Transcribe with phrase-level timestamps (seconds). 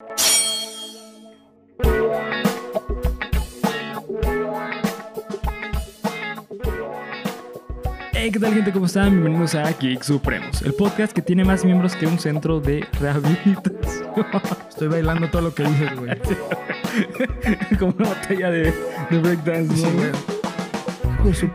[0.00, 0.06] Hey,
[8.32, 8.70] ¿qué tal gente?
[8.72, 9.10] ¿Cómo están?
[9.10, 13.66] Bienvenidos a Geek Supremos, el podcast que tiene más miembros que un centro de rehabilitación.
[14.68, 16.16] Estoy bailando todo lo que dices, güey.
[17.80, 18.72] Como una batalla de,
[19.10, 19.84] de breakdance,
[21.24, 21.34] ¿no?
[21.34, 21.50] Sí,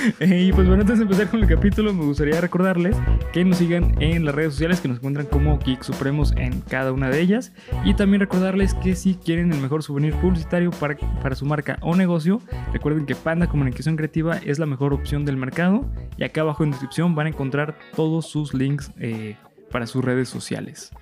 [0.20, 2.96] Y pues bueno, antes de empezar con el capítulo, me gustaría recordarles
[3.32, 6.92] que nos sigan en las redes sociales, que nos encuentran como Geek Supremos en cada
[6.92, 7.52] una de ellas.
[7.84, 11.94] Y también recordarles que si quieren el mejor souvenir publicitario para, para su marca o
[11.96, 12.40] negocio,
[12.72, 15.90] recuerden que Panda Comunicación Creativa es la mejor opción del mercado.
[16.16, 19.36] Y acá abajo en descripción van a encontrar todos sus links eh,
[19.70, 20.92] para sus redes sociales.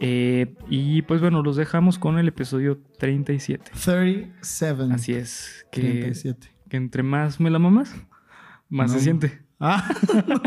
[0.00, 3.70] Eh, y pues bueno, los dejamos con el episodio 37.
[3.72, 4.94] 37.
[4.94, 6.48] Así es, que, 37.
[6.68, 7.94] que entre más me la mamas,
[8.74, 8.98] más No.
[8.98, 9.42] se siente.
[9.60, 9.88] Ah,
[10.26, 10.42] no.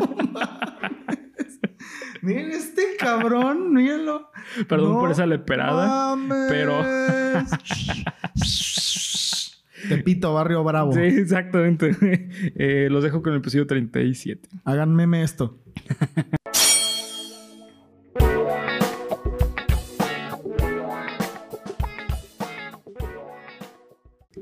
[2.21, 4.29] Miren este cabrón, mírenlo.
[4.67, 6.15] Perdón No por esa leperada.
[6.15, 6.45] mames.
[6.49, 6.83] pero-
[9.89, 10.91] Tepito, barrio bravo.
[10.93, 11.95] Sí, exactamente.
[12.55, 14.49] Eh, los dejo con el episodio 37.
[14.65, 15.59] Hagan meme esto.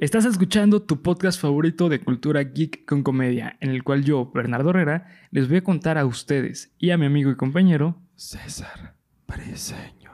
[0.01, 4.69] Estás escuchando tu podcast favorito de cultura geek con comedia, en el cual yo, Bernardo
[4.71, 8.95] Herrera, les voy a contar a ustedes y a mi amigo y compañero, César
[9.27, 10.11] Briseño.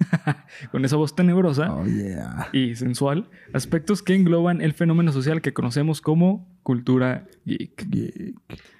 [0.72, 2.48] con esa voz tenebrosa Oh, yeah.
[2.52, 7.86] y sensual, aspectos que engloban el fenómeno social que conocemos como cultura geek.
[7.88, 8.36] Geek.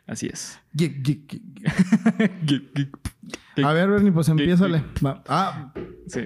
[0.07, 0.59] Así es.
[0.73, 2.43] Geek, geek, geek.
[2.47, 2.97] Geek, geek.
[3.65, 4.83] A ver, Bernie, pues empiézale.
[5.29, 5.73] Ah,
[6.07, 6.21] Sí.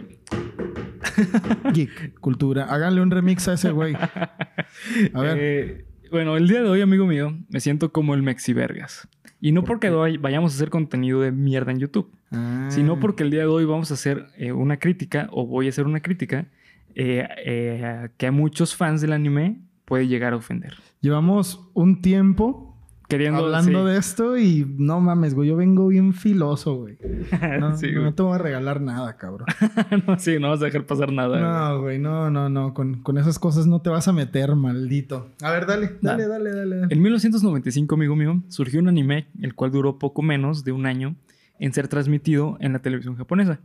[1.73, 2.65] geek, cultura.
[2.65, 3.95] Háganle un remix a ese güey.
[3.95, 5.39] A ver.
[5.41, 9.09] Eh, bueno, el día de hoy, amigo mío, me siento como el Mexivergas.
[9.41, 12.67] Y no porque hoy vayamos a hacer contenido de mierda en YouTube, Ah.
[12.71, 15.69] sino porque el día de hoy vamos a hacer eh, una crítica, o voy a
[15.69, 16.47] hacer una crítica,
[16.95, 20.75] eh, que a muchos fans del anime puede llegar a ofender.
[21.01, 22.74] Llevamos un tiempo
[23.09, 23.93] Queriendo hablando sí.
[23.93, 25.49] de esto y no mames, güey.
[25.51, 26.97] Yo vengo bien filoso, güey.
[27.61, 28.13] No, Sí, no güey.
[28.15, 29.47] te voy a regalar nada, cabrón.
[30.07, 31.39] no, sí, no vas a dejar pasar nada.
[31.39, 32.73] No, güey, no, no, no.
[32.73, 35.31] Con, con esas cosas no te vas a meter, maldito.
[35.43, 36.77] A ver, dale, dale, dale, dale.
[36.77, 36.95] dale.
[36.95, 41.15] En 1995, amigo mío, surgió un anime, el cual duró poco menos de un año
[41.59, 43.61] en ser transmitido en la televisión japonesa.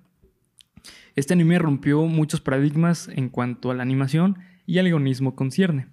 [1.16, 5.88] Este anime rompió muchos paradigmas en cuanto a la animación y al guionismo concierne.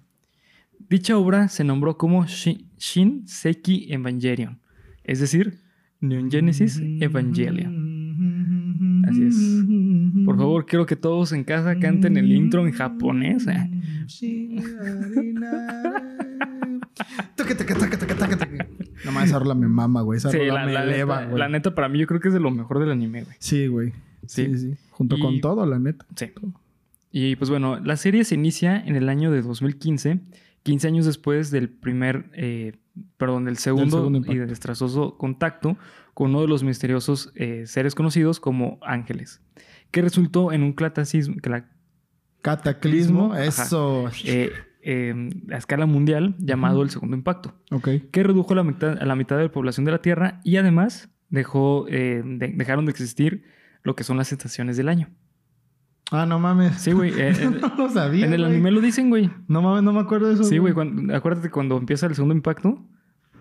[0.89, 4.59] Dicha obra se nombró como Shin, Shin Seki Evangelion,
[5.03, 5.59] es decir,
[5.99, 7.87] Neon Genesis Evangelion.
[9.07, 9.35] Así es.
[10.25, 13.47] Por favor, quiero que todos en casa canten el intro en japonés.
[13.47, 13.69] ¿eh?
[17.35, 18.67] Toque, toque, toque, toque, toque, toque.
[19.05, 20.17] No más esa rola me mama, güey.
[20.17, 21.39] Esa Sí, rola la, me la eleva, neta, güey.
[21.39, 23.35] la neta, para mí, yo creo que es de lo mejor del anime, güey.
[23.39, 23.93] Sí, güey.
[24.25, 24.57] Sí, Sí.
[24.57, 24.73] sí.
[24.91, 26.05] Junto Y- con todo, la neta.
[26.15, 26.27] Sí.
[27.11, 30.19] Y pues bueno, la serie se inicia en el año de 2015,
[30.67, 32.73] 15 años después del primer, eh,
[33.17, 35.77] perdón, del segundo, segundo y desastroso contacto
[36.13, 39.41] con uno de los misteriosos eh, seres conocidos como ángeles,
[39.91, 41.67] que resultó en un clatacismo, cla-
[42.41, 43.45] Cataclismo, Ajá.
[43.45, 44.09] eso.
[44.25, 44.51] eh,
[44.81, 47.55] eh, a escala mundial llamado el segundo impacto,
[48.11, 51.09] que redujo la mitad, a la mitad de la población de la Tierra y además
[51.29, 53.43] dejó, de- dejaron de existir
[53.83, 55.09] lo que son las estaciones del año.
[56.11, 56.75] Ah, no mames.
[56.81, 57.11] Sí, güey.
[57.19, 58.25] eh, eh, no lo sabía.
[58.25, 58.53] en el güey.
[58.53, 59.29] anime lo dicen, güey.
[59.47, 60.43] No mames, no me acuerdo de eso.
[60.43, 60.73] Sí, güey.
[60.73, 62.81] cuando- Acuérdate cuando empieza el segundo impacto,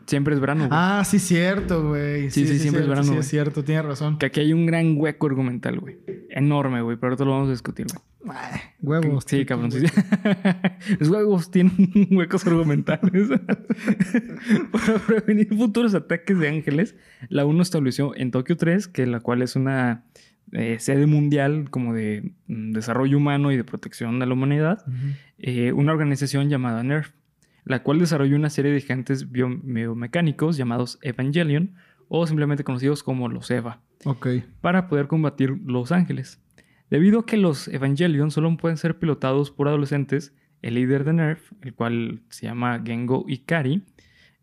[0.07, 0.67] siempre es verano.
[0.67, 0.71] güey.
[0.73, 2.31] Ah, sí, cierto, güey.
[2.31, 3.21] Sí, sí, siempre es verano, Sí, güey.
[3.21, 4.19] es cierto, tienes razón.
[4.19, 5.97] Que aquí hay un gran hueco argumental, güey.
[6.31, 6.97] Enorme, güey.
[6.97, 8.37] Pero ahorita lo vamos a discutir, güey.
[8.37, 9.23] Ay, Huevos.
[9.29, 9.71] Sí, cabrón.
[9.71, 9.85] sí.
[10.99, 11.73] Los huevos tienen
[12.11, 13.29] huecos argumentales.
[14.73, 16.97] Para prevenir futuros ataques de ángeles,
[17.29, 20.05] la UNO estableció en Tokio 3, que la cual es una
[20.53, 24.85] eh, sede mundial como de mm, desarrollo humano y de protección de la humanidad,
[25.39, 27.11] eh, una organización llamada NERF,
[27.65, 31.75] la cual desarrolló una serie de gigantes bio- biomecánicos llamados Evangelion
[32.09, 33.81] o simplemente conocidos como los EVA,
[34.61, 36.41] para poder combatir los ángeles.
[36.91, 40.33] Debido a que los Evangelion solo pueden ser pilotados por adolescentes,
[40.63, 43.83] el líder de NERF, el cual se llama Gengo Ikari,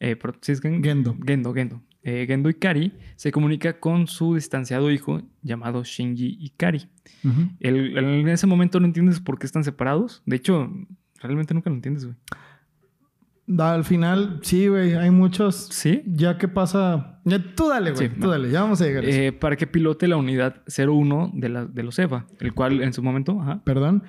[0.02, 1.16] eh, pero- ¿sí es Gen- Gendo.
[1.26, 1.82] Gendo, Gendo.
[2.06, 6.88] Eh, Gendo Ikari se comunica con su distanciado hijo llamado Shinji Ikari.
[7.60, 10.22] El- en ese momento no entiendes por qué están separados.
[10.26, 10.70] De hecho,
[11.22, 12.18] realmente nunca lo entiendes, güey.
[13.46, 15.68] Da, Al final, sí, güey, hay muchos.
[15.72, 16.02] ¿Sí?
[16.06, 17.20] Ya que pasa.
[17.26, 18.08] Ya, tú dale, güey.
[18.08, 19.04] Sí, tú dale, ya vamos a llegar.
[19.04, 19.18] a eso.
[19.20, 22.94] Eh, para que pilote la unidad 01 de, la, de los EVA, el cual en
[22.94, 24.04] su momento, ajá, Perdón.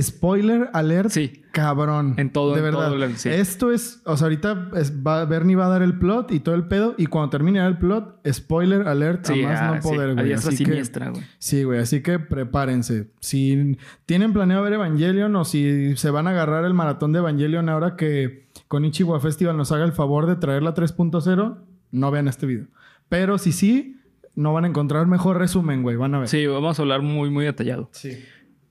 [0.00, 1.10] Spoiler alert.
[1.10, 1.42] Sí.
[1.52, 2.14] Cabrón.
[2.16, 2.88] En todo, De en verdad.
[2.90, 3.28] todo el- sí.
[3.28, 4.00] Esto es.
[4.06, 6.94] O sea, ahorita es- va, Bernie va a dar el plot y todo el pedo.
[6.96, 9.26] Y cuando termine el plot, spoiler alert.
[9.26, 10.32] Sí, a más ah, no sí, poder, a güey.
[10.32, 11.22] Así que- siniestra, güey.
[11.38, 13.10] Sí, güey, así que prepárense.
[13.20, 17.68] Si tienen planeado ver Evangelion o si se van a agarrar el maratón de Evangelion
[17.68, 21.58] ahora que con Ichiwa Festival nos haga el favor de traer la 3.0,
[21.90, 22.66] no vean este video.
[23.10, 23.98] Pero si sí,
[24.34, 26.28] no van a encontrar mejor resumen, güey, van a ver.
[26.28, 27.90] Sí, vamos a hablar muy, muy detallado.
[27.92, 28.18] Sí.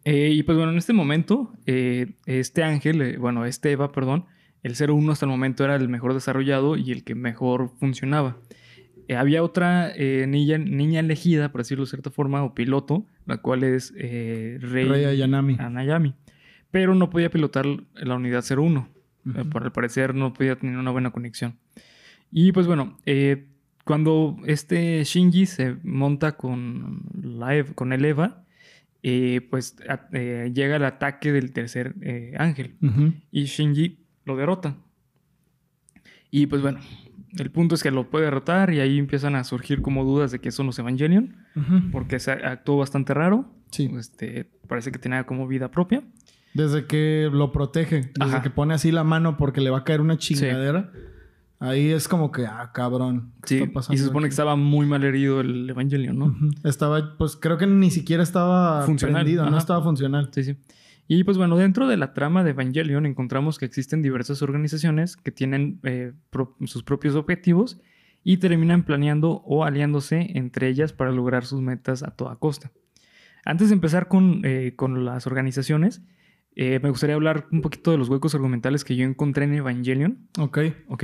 [0.03, 4.25] Eh, y pues bueno, en este momento, eh, este ángel, eh, bueno, este Eva, perdón,
[4.63, 8.37] el 01 hasta el momento era el mejor desarrollado y el que mejor funcionaba.
[9.07, 13.63] Eh, había otra niña, niña elegida, por decirlo de cierta forma, o piloto, la cual
[13.63, 15.57] es Rey, Rey Ayanami.
[15.59, 16.15] Anayami.
[16.69, 17.65] Pero no podía pilotar
[17.95, 18.87] la unidad 01.
[19.25, 19.49] Eh, Ujú.
[19.49, 21.57] por al parecer no podía tener una buena conexión.
[22.31, 22.97] Y pues bueno,
[23.83, 28.45] cuando este Shinji se monta con, la con el Eva,
[29.03, 32.75] eh, pues a- eh, llega el ataque del tercer eh, ángel
[33.31, 34.77] y Shinji lo derrota.
[36.29, 36.79] Y pues bueno,
[37.37, 40.39] el punto es que lo puede derrotar y ahí empiezan a surgir como dudas de
[40.39, 41.91] que son los Evangelion, Ujú.
[41.91, 43.51] porque se actuó bastante raro.
[43.71, 43.89] Sí.
[43.97, 46.03] Este, parece que tenía como vida propia.
[46.53, 48.41] Desde que lo protege, desde Ajá.
[48.41, 50.91] que pone así la mano porque le va a caer una chingadera.
[51.61, 53.33] Ahí es como que, ah, cabrón.
[53.43, 56.35] ¿qué Sí, está pasando y se supone que estaba muy mal herido el Evangelion, ¿no?
[56.63, 60.29] Estaba, pues creo que ni siquiera estaba Funcional, prendido, no estaba funcional.
[60.33, 60.57] Sí, sí.
[61.07, 65.31] Y pues bueno, dentro de la trama de Evangelion encontramos que existen diversas organizaciones que
[65.31, 67.79] tienen eh, pro- sus propios objetivos
[68.23, 72.71] y terminan planeando o aliándose entre ellas para lograr sus metas a toda costa.
[73.45, 76.01] Antes de empezar con, eh, con las organizaciones,
[76.55, 80.27] eh, me gustaría hablar un poquito de los huecos argumentales que yo encontré en Evangelion.
[80.39, 80.59] Ok.
[80.87, 81.03] ¿ok?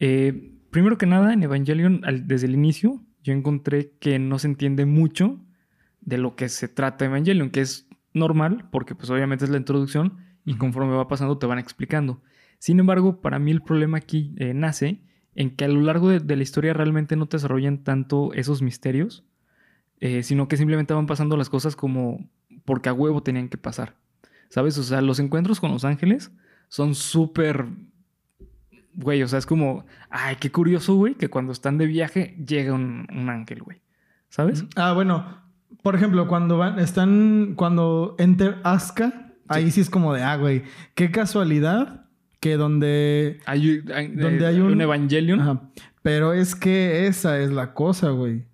[0.00, 4.46] Eh, primero que nada, en Evangelion, al- desde el inicio, yo encontré que no se
[4.48, 5.40] entiende mucho
[6.00, 10.18] de lo que se trata Evangelion, que es normal, porque pues obviamente es la introducción
[10.44, 12.22] y conforme va pasando te van explicando.
[12.58, 15.02] Sin embargo, para mí el problema aquí eh, nace
[15.34, 18.62] en que a lo largo de, de la historia realmente no te desarrollan tanto esos
[18.62, 19.24] misterios,
[20.00, 22.28] eh, sino que simplemente van pasando las cosas como
[22.64, 23.94] porque a huevo tenían que pasar.
[24.48, 24.78] ¿Sabes?
[24.78, 26.32] O sea, los encuentros con los ángeles
[26.68, 27.66] son súper...
[29.00, 29.86] Güey, o sea, es como...
[30.10, 33.80] Ay, qué curioso, güey, que cuando están de viaje llega un, un ángel, güey.
[34.28, 34.64] ¿Sabes?
[34.76, 35.38] Ah, bueno.
[35.82, 40.64] Por ejemplo, cuando van, están, cuando enter Asuka, ahí sí es como de, ah, güey,
[40.96, 42.06] qué casualidad
[42.40, 43.38] que donde...
[43.46, 45.40] Hay, hay- Donde eh, hay un- Evangelion.
[45.40, 45.62] Ajá.
[46.02, 48.46] Pero es que esa es la cosa, güey.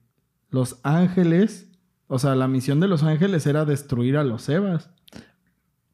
[0.51, 1.71] Los ángeles,
[2.07, 4.91] o sea, la misión de los ángeles era destruir a los Evas.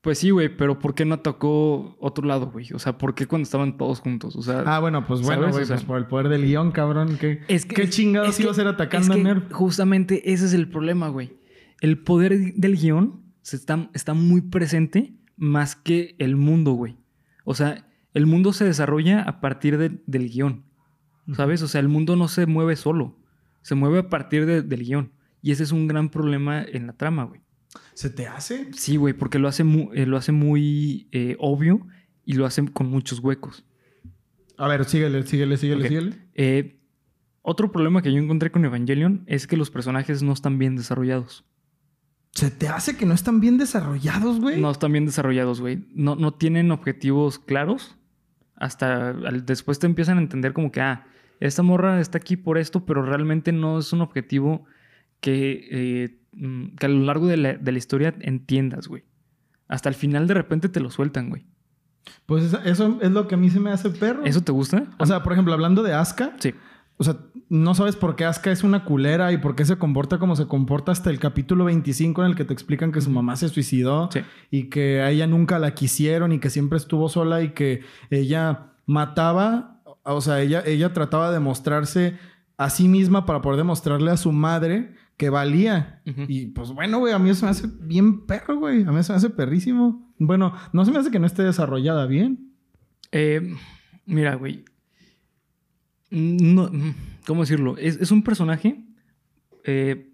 [0.02, 2.66] Pues sí, güey, pero ¿por qué no atacó otro lado, güey?
[2.74, 4.34] O sea, ¿por qué cuando estaban todos juntos?
[4.34, 6.70] O sea, Ah, bueno, pues bueno, güey, O sea- pues por el poder del guion,
[6.72, 7.18] cabrón.
[7.20, 9.52] ¿Qué, Es que- qué chingados es iba a ser atacando es a Nerf?
[9.52, 11.38] Justamente ese es el problema, güey.
[11.82, 16.96] El poder del guion se está, está muy presente más que el mundo, güey.
[17.44, 20.64] O sea, el mundo se desarrolla a partir de- del guion.
[21.34, 21.60] ¿Sabes?
[21.62, 23.18] O sea, el mundo no se mueve solo.
[23.62, 25.12] Se mueve a partir de- del guion.
[25.42, 27.42] Y ese es un gran problema en la trama, güey.
[27.94, 28.68] ¿Se te hace?
[28.72, 31.86] Sí, güey, porque lo hace muy, lo hace muy eh, obvio
[32.24, 33.64] y lo hace con muchos huecos.
[34.56, 36.16] A ver, síguele, síguele, síguele, síguele.
[36.34, 36.76] Eh,
[37.42, 41.44] otro problema que yo encontré con Evangelion es que los personajes no están bien desarrollados.
[42.32, 44.60] ¿Se te hace que no están bien desarrollados, güey?
[44.60, 45.84] No están bien desarrollados, güey.
[45.94, 47.96] No, no tienen objetivos claros.
[48.56, 51.06] Hasta al- después te empiezan a entender como que, ah,
[51.40, 54.64] esta morra está aquí por esto, pero realmente no es un objetivo
[55.20, 59.04] que, eh, mm, que a lo largo de la, de la historia entiendas, güey.
[59.68, 61.46] Hasta el final de repente te lo sueltan, güey.
[62.26, 64.24] Pues eso es lo que a mí se me hace perro.
[64.24, 64.84] ¿Eso te gusta?
[64.98, 66.54] O sea, por ejemplo, hablando de Asuka, sí.
[66.96, 67.18] o sea,
[67.50, 70.46] no sabes por qué Asuka es una culera y por qué se comporta como se
[70.46, 74.08] comporta hasta el capítulo 25 en el que te explican que su mamá se suicidó
[74.12, 74.20] Sí.
[74.50, 78.72] y que a ella nunca la quisieron y que siempre estuvo sola y que ella
[78.86, 82.18] mataba, o sea, ella, ella trataba de mostrarse
[82.56, 86.00] a sí misma para poder demostrarle a su madre que valía.
[86.06, 88.84] Y pues bueno, güey, a mí eso me hace bien perro, güey.
[88.84, 90.10] A mí eso me hace perrísimo.
[90.18, 92.54] Bueno, no se me hace que no esté desarrollada bien.
[93.12, 93.54] Eh,
[94.06, 94.64] mira, güey.
[96.08, 96.94] No, mm,
[97.26, 97.76] ¿Cómo decirlo?
[97.76, 98.82] Es, es un personaje.
[99.64, 100.10] Eh,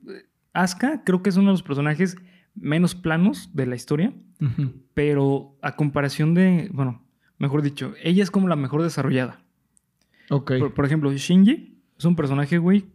[0.52, 2.16] Asuka creo que es uno de los personajes
[2.56, 4.12] menos planos de la historia.
[4.92, 6.68] Pero a comparación de.
[6.72, 7.04] Bueno,
[7.38, 9.40] mejor dicho, ella es como la mejor desarrollada.
[10.30, 10.54] Ok.
[10.58, 12.86] Por, por ejemplo, Shinji es un personaje, güey,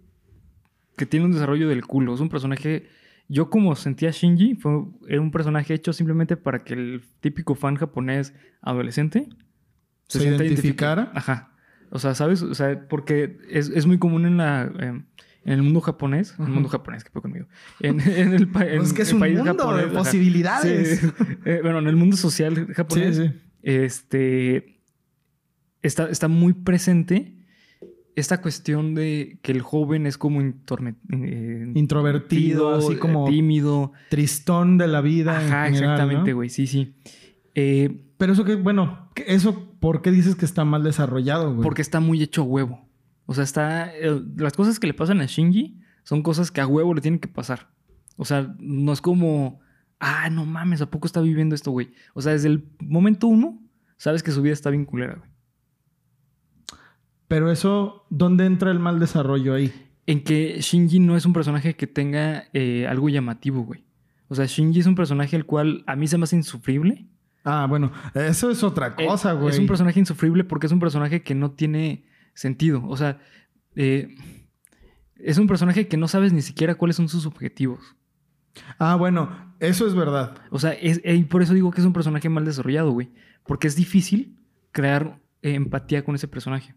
[0.97, 2.13] que tiene un desarrollo del culo.
[2.13, 2.87] Es un personaje.
[3.27, 7.75] Yo, como sentía Shinji, fue, era un personaje hecho simplemente para que el típico fan
[7.75, 9.29] japonés adolescente
[10.07, 11.03] ¿Se sienta identificara?
[11.03, 11.47] identifica- Ajá.
[11.91, 12.41] O sea, ¿sabes?
[12.41, 14.71] O sea, porque es, es muy común en la.
[14.79, 15.01] eh,
[15.43, 17.47] En el mundo japonés, en el mundo japonés, ¿qué fue conmigo?
[17.79, 19.97] En, en el, pa- Pues en es que es el un país mundo japonés, de
[19.97, 20.99] posibilidades.
[20.99, 21.07] Sí.
[21.45, 23.33] Eh, bueno, en el mundo social japonés, Sí, sí.
[23.63, 24.81] este
[25.81, 27.40] está, está muy presente
[28.15, 33.91] esta cuestión de que el joven es como intorme- eh, Introvertido, así como tímido.
[34.09, 35.41] tristón de la vida.
[35.41, 36.35] en Ajá, general, exactamente, ¿no?
[36.37, 36.49] güey.
[36.49, 36.95] Sí, sí.
[37.55, 41.63] Eh, Pero eso que, bueno, eso, ¿por qué dices que está mal desarrollado, güey?
[41.63, 42.87] porque está muy hecho a huevo.
[43.25, 43.95] O sea, está.
[43.95, 47.19] eh, las cosas que le pasan a Shinji son cosas que a huevo le tienen
[47.19, 47.69] que pasar.
[48.17, 49.59] O sea, no es como.
[49.99, 51.91] Ah, no mames, ¿a poco está viviendo esto, güey?
[52.13, 53.61] O sea, desde el momento uno,
[53.97, 55.29] sabes que su vida está bien culera, güey.
[57.31, 59.71] Pero eso, ¿dónde entra el mal desarrollo ahí?
[60.05, 63.85] En que Shinji no es un personaje que tenga eh, algo llamativo, güey.
[64.27, 67.05] O sea, Shinji es un personaje el cual a mí se me hace insufrible.
[67.45, 69.47] Ah, bueno, eso es otra Eh, cosa, güey.
[69.53, 72.83] Es un personaje insufrible porque es un personaje que no tiene sentido.
[72.85, 73.19] O sea,
[73.77, 74.13] eh,
[75.15, 77.95] es un personaje que no sabes ni siquiera cuáles son sus objetivos.
[78.77, 80.35] Ah, bueno, eso es verdad.
[80.49, 83.09] O sea, es, y por eso digo que es un personaje mal desarrollado, güey.
[83.45, 84.35] Porque es difícil
[84.73, 86.75] crear eh, empatía con ese personaje.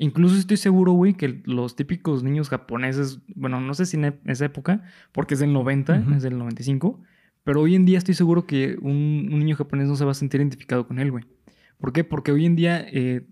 [0.00, 4.18] Incluso estoy seguro, güey, que los típicos niños japoneses, bueno, no sé si en e-
[4.26, 6.14] esa época, porque es del 90, Ujú.
[6.14, 7.02] es del 95,
[7.44, 10.14] pero hoy en día estoy seguro que un, un niño japonés no se va a
[10.14, 11.24] sentir identificado con él, güey.
[11.78, 12.04] ¿Por qué?
[12.04, 13.26] Porque hoy en día eh,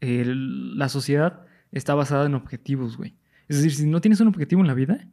[0.00, 1.42] el- la sociedad
[1.72, 3.14] está basada en objetivos, güey.
[3.48, 5.08] Es decir, si no tienes un objetivo en la vida,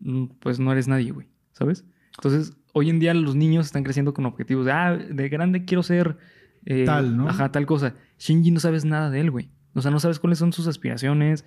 [0.00, 1.28] mm, pues no eres nadie, güey.
[1.52, 1.84] ¿Sabes?
[2.16, 5.82] Entonces, hoy en día los niños están creciendo con objetivos de, ah, de grande quiero
[5.82, 6.16] ser...
[6.64, 7.28] eh, Tal, ¿no?
[7.28, 7.94] Ajá, tal cosa.
[8.18, 9.50] Shinji no sabes nada de él, güey.
[9.74, 11.44] O sea, no sabes cuáles son sus aspiraciones,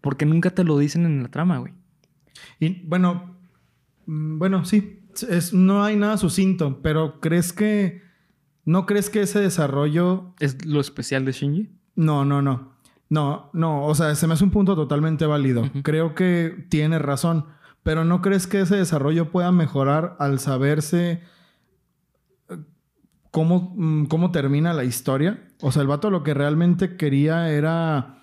[0.00, 1.72] porque nunca te lo dicen en la trama, güey.
[2.60, 3.36] Y bueno,
[4.06, 8.02] mm, bueno, sí, es, no hay nada sucinto, pero ¿crees que,
[8.64, 11.70] no crees que ese desarrollo Es lo especial de Shinji.
[11.94, 12.76] No, no, no.
[13.08, 13.86] No, no.
[13.86, 15.70] O sea, se me hace un punto totalmente válido.
[15.82, 17.46] Creo que tiene razón.
[17.82, 21.22] Pero ¿no crees que ese desarrollo pueda mejorar al saberse
[23.30, 25.42] cómo, mm, cómo termina la historia?
[25.60, 28.22] O sea, el vato lo que realmente quería era...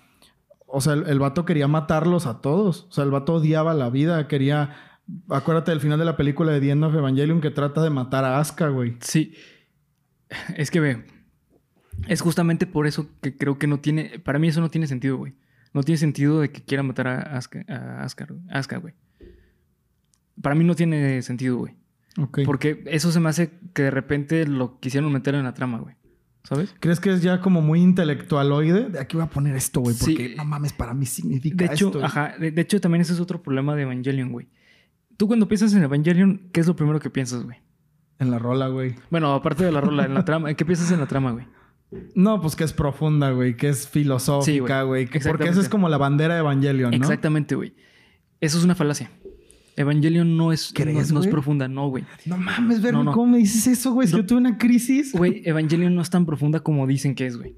[0.66, 2.86] O sea, el, vato quería matarlos a todos.
[2.88, 4.26] O sea, el vato odiaba la vida.
[4.28, 4.76] Quería...
[5.28, 8.24] Acuérdate del final de la película de The End of Evangelion que trata de matar
[8.24, 8.96] a Asuka, güey.
[9.00, 9.34] Sí.
[10.56, 11.04] Es que ve.
[12.08, 14.18] Es justamente por eso que creo que no tiene.
[14.18, 15.34] Para mí eso no tiene sentido, güey.
[15.74, 18.94] No tiene sentido de que quiera matar a Asuka, a güey.
[20.40, 21.76] Para mí no tiene sentido, güey.
[22.44, 25.96] Porque eso se me hace que de repente lo quisieron meter en la trama, güey.
[26.44, 26.74] ¿Sabes?
[26.78, 28.90] ¿Crees que es ya como muy intelectualoide?
[28.90, 30.34] De aquí voy a poner esto, güey, porque Sí.
[30.36, 32.04] no mames, para mí significa De hecho, esto.
[32.04, 32.34] ajá.
[32.38, 34.48] De, de hecho, también ese es otro problema de Evangelion, güey.
[35.16, 37.58] Tú cuando piensas en Evangelion, ¿qué es lo primero que piensas, güey?
[38.18, 38.94] En la rola, güey.
[39.10, 41.46] Bueno, aparte de la rola, en la trama, ¿qué piensas en la trama, güey?
[42.14, 45.06] No, pues que es profunda, güey, que es filosófica, Sí, güey.
[45.06, 46.96] que- porque esa es como la bandera de Evangelion, ¿no?
[46.96, 47.74] Exactamente, güey.
[48.40, 49.10] Eso es una falacia.
[49.76, 52.04] Evangelion no es, no, ¿Crees, no es profunda, no, güey.
[52.26, 53.12] No mames, Verno, No.
[53.12, 54.06] ¿cómo me dices eso, güey?
[54.08, 54.20] Si No.
[54.20, 55.12] yo tuve una crisis.
[55.12, 57.56] Güey, Evangelion no es tan profunda como dicen que es, güey.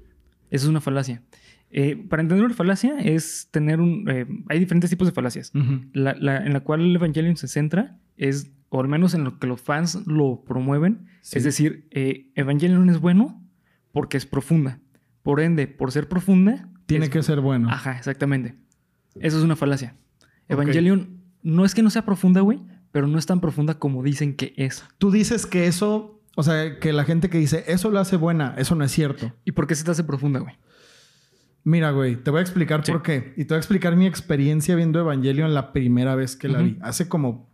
[0.49, 1.21] Eso es una falacia.
[1.69, 4.05] Eh, para entender una falacia es tener un...
[4.09, 5.51] eh, hay diferentes tipos de falacias.
[5.53, 5.81] Ujú.
[5.93, 9.37] La, la- en la cual el Evangelion se centra es, o al menos en lo
[9.37, 11.37] que los fans lo promueven, Sí.
[11.39, 13.43] es decir, eh, Evangelion es bueno
[13.91, 14.79] porque es profunda.
[15.23, 16.69] Por ende, por ser profunda...
[16.85, 17.69] Tiene es- que ser bueno.
[17.69, 18.55] Ajá, exactamente.
[19.19, 19.97] Eso es una falacia.
[20.47, 22.59] Evangelion no es que no sea profunda, güey,
[22.91, 24.83] pero no es tan profunda como dicen que es.
[24.97, 28.55] Tú dices que eso, o sea, que la gente que dice eso lo hace buena,
[28.57, 29.33] eso no es cierto.
[29.45, 30.55] ¿Y por qué se te hace profunda, güey?
[31.63, 32.91] Mira, güey, te voy a explicar Sí.
[32.93, 33.33] por qué.
[33.35, 36.77] Y te voy a explicar mi experiencia viendo Evangelion la primera vez que la vi.
[36.81, 37.46] Hace como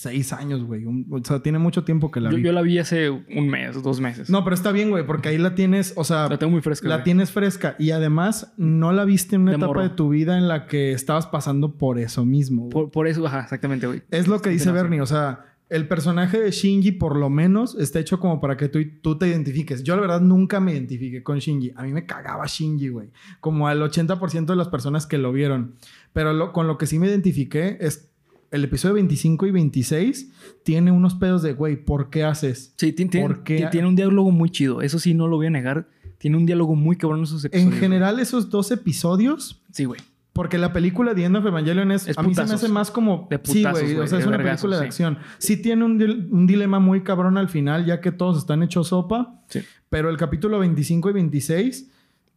[0.00, 0.84] seis años, güey.
[0.84, 2.42] Un- O sea, tiene mucho tiempo que la Yo, vi.
[2.42, 4.30] yo la vi hace un mes, dos meses.
[4.30, 6.88] No, pero está bien, güey, porque ahí la tienes, o sea, La tengo muy fresca.
[6.88, 7.04] la güey.
[7.04, 7.76] tienes fresca.
[7.78, 9.82] Y además, no la viste en una De etapa morro.
[9.82, 12.68] de tu vida en la que estabas pasando por eso mismo.
[12.68, 14.02] Por, por eso, ajá, exactamente, güey.
[14.10, 14.90] Es lo que dice Tienes razón.
[14.90, 18.68] Bernie, o sea, el personaje de Shinji por lo menos está hecho como para que
[18.68, 19.82] tú, tú te identifiques.
[19.82, 21.72] Yo la verdad nunca me identifiqué con Shinji.
[21.76, 23.10] A mí me cagaba Shinji, güey.
[23.40, 25.74] Como al 80% de las personas que lo vieron.
[26.14, 28.07] Pero lo- con lo que sí me identifiqué es
[28.50, 30.30] el episodio 25 y 26
[30.62, 32.72] tiene unos pedos de, güey, ¿por qué haces?
[32.76, 33.56] Sí, tiene, tiene- ¿Por qué?
[33.56, 34.80] tiene- tiene un diálogo muy chido.
[34.82, 35.88] Eso sí, no lo voy a negar.
[36.18, 37.80] Tiene un diálogo muy cabrón en sus En episodios.
[37.80, 39.62] general, esos dos episodios.
[39.72, 40.00] Sí, güey.
[40.32, 42.90] Porque la película The End of Evangelion es, Es a mí se me hace más
[42.92, 44.86] como De sí, putazos, güey, o sea, es de una película de sí.
[44.86, 45.18] acción.
[45.38, 48.88] Sí tiene un, dil- un dilema muy cabrón al final, ya que todos están hechos
[48.88, 49.60] sopa, Sí.
[49.90, 51.90] pero el capítulo 25 y 26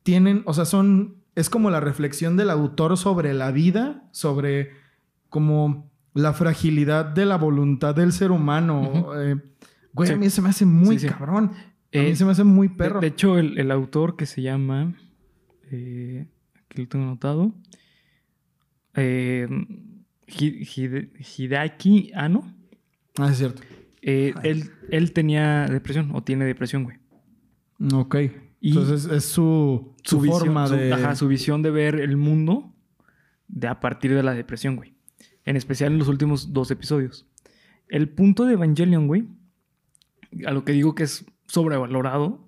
[0.04, 4.72] tienen, o sea, son es como la reflexión del autor sobre la vida, sobre
[5.30, 9.12] como la fragilidad de la voluntad del ser humano.
[9.20, 9.36] Eh,
[9.94, 10.14] güey, Sí.
[10.14, 11.14] a mí se me hace muy Sí, sí.
[11.14, 11.52] cabrón.
[11.54, 13.02] a Eh, mí se me hace muy perro.
[13.02, 14.96] de hecho, el, el autor que se llama.
[15.72, 16.26] eh,
[16.70, 17.54] aquí lo tengo anotado.
[18.96, 19.48] eh,
[20.28, 22.54] Hi- Hide- Hideaki Anno,
[23.18, 23.62] Ah, es cierto.
[24.02, 26.98] eh, él, él tenía depresión o tiene depresión, güey.
[27.94, 28.16] Ok.
[28.62, 30.94] Y- Entonces es su, su, forma su- de...
[30.94, 32.74] ajá, su visión de ver el mundo
[33.48, 34.94] de a partir de la depresión, güey.
[35.46, 37.26] En especial en los últimos dos episodios.
[37.88, 39.26] El punto de Evangelion, güey,
[40.46, 42.48] a lo que digo que es sobrevalorado,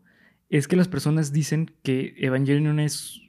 [0.49, 3.21] es que las personas dicen que Evangelion es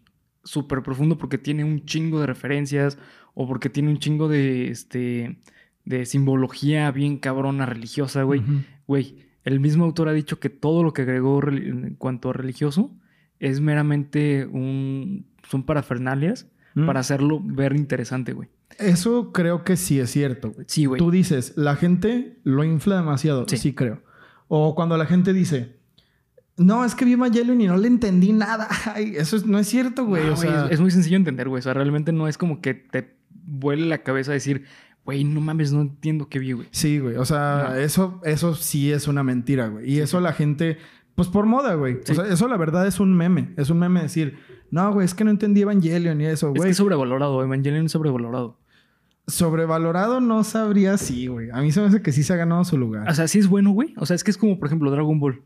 [0.44, 2.98] súper profundo porque tiene un chingo de referencias
[3.32, 5.38] o porque tiene un chingo de, este,
[5.84, 8.42] de simbología bien cabrona religiosa, güey.
[8.86, 12.94] Güey, el mismo autor ha dicho que todo lo que agregó en cuanto a religioso
[13.40, 15.26] es meramente un...
[15.48, 16.86] son parafernalias Mm.
[16.86, 18.48] para hacerlo ver interesante, güey.
[18.78, 20.66] Eso creo que sí es cierto, güey.
[20.68, 20.98] Sí, güey.
[20.98, 23.46] Tú dices, la gente lo infla demasiado.
[23.48, 23.56] Sí.
[23.56, 23.72] Sí.
[23.74, 24.02] creo.
[24.48, 25.76] O cuando la gente dice,
[26.56, 28.68] no, es que vi Evangelion y no le entendí nada.
[28.94, 30.24] Ay, eso es- no es cierto, güey.
[30.24, 31.60] No, o güey, sea, es, es muy sencillo entender, güey.
[31.60, 34.64] O sea, realmente no es como que te vuele la cabeza decir,
[35.04, 36.68] güey, no mames, no entiendo qué vi, güey.
[36.72, 37.16] sí, güey.
[37.16, 37.74] O sea, No.
[37.76, 39.90] eso, eso sí es una mentira, güey.
[39.90, 40.78] Y eso la gente,
[41.14, 41.98] pues por moda, güey.
[42.10, 43.52] O sea, eso la verdad es un meme.
[43.56, 44.38] Es un meme decir,
[44.74, 46.70] no, güey, es que no entendí Evangelion y eso, Es que güey.
[46.72, 48.58] es sobrevalorado, Evangelion es sobrevalorado.
[49.28, 51.48] Sobrevalorado no sabría si, güey.
[51.52, 53.08] A mí se me hace que sí se ha ganado su lugar.
[53.08, 53.94] O sea, sí es bueno, güey.
[53.96, 55.42] O sea, es que es como, por ejemplo, Dragon Ball.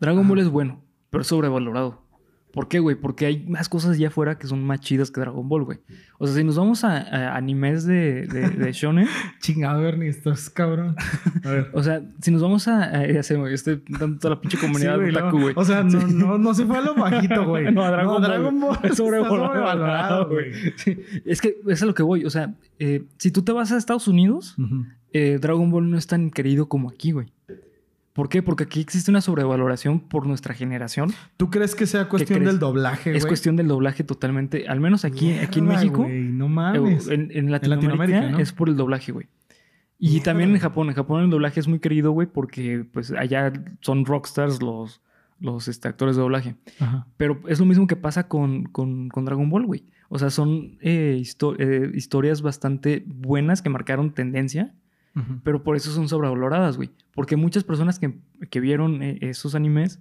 [0.00, 2.01] Dragon Ball es bueno, pero sobrevalorado.
[2.52, 2.96] ¿Por qué, güey?
[2.96, 5.78] Porque hay más cosas allá afuera que son más chidas que Dragon Ball, güey.
[6.18, 9.08] O sea, si nos vamos a, a animes de, de, de shonen,
[9.40, 10.94] Chingado, Bernie, estás cabrón.
[11.44, 11.70] A ver.
[11.74, 12.84] o sea, si nos vamos a...
[12.84, 15.42] a ya sé, güey, estoy dando toda la pinche comunidad Sí, güey, otaku, no.
[15.44, 15.54] güey.
[15.56, 16.14] O sea, no, Sí.
[16.14, 17.64] no, no se fue a lo bajito, güey.
[17.72, 18.22] No, a Dragon Ball.
[18.22, 20.52] Dragon Ball está sobrevalorado, güey.
[20.76, 20.98] Sí.
[21.24, 22.24] Es que es a lo que voy.
[22.26, 24.56] O sea, eh, si tú te vas a Estados Unidos,
[25.12, 27.28] eh, Dragon Ball no es tan querido como aquí, güey.
[28.12, 28.42] ¿Por qué?
[28.42, 31.12] Porque aquí existe una sobrevaloración por nuestra generación.
[31.38, 33.16] ¿Tú crees que sea cuestión del doblaje, güey?
[33.16, 34.68] Es cuestión del doblaje totalmente.
[34.68, 36.02] Al menos aquí, aquí en México.
[36.02, 37.08] güey, no mames.
[37.08, 38.38] En, en Latinoamérica, Latinoamérica, ¿no?
[38.38, 39.28] es por el doblaje, güey.
[39.98, 40.24] Y Mierda.
[40.24, 40.88] también en Japón.
[40.88, 45.00] En Japón el doblaje es muy querido, güey, porque pues allá son rockstars los,
[45.40, 46.56] los este, actores de doblaje.
[46.80, 47.06] Ajá.
[47.16, 49.84] Pero es lo mismo que pasa con, con, con Dragon Ball, güey.
[50.10, 54.74] O sea, son eh, histo- eh, historias bastante buenas que marcaron tendencia,
[55.44, 56.90] Pero por eso son sobrevaloradas, güey.
[57.14, 58.18] Porque muchas personas que,
[58.50, 60.00] que vieron eh, esos animes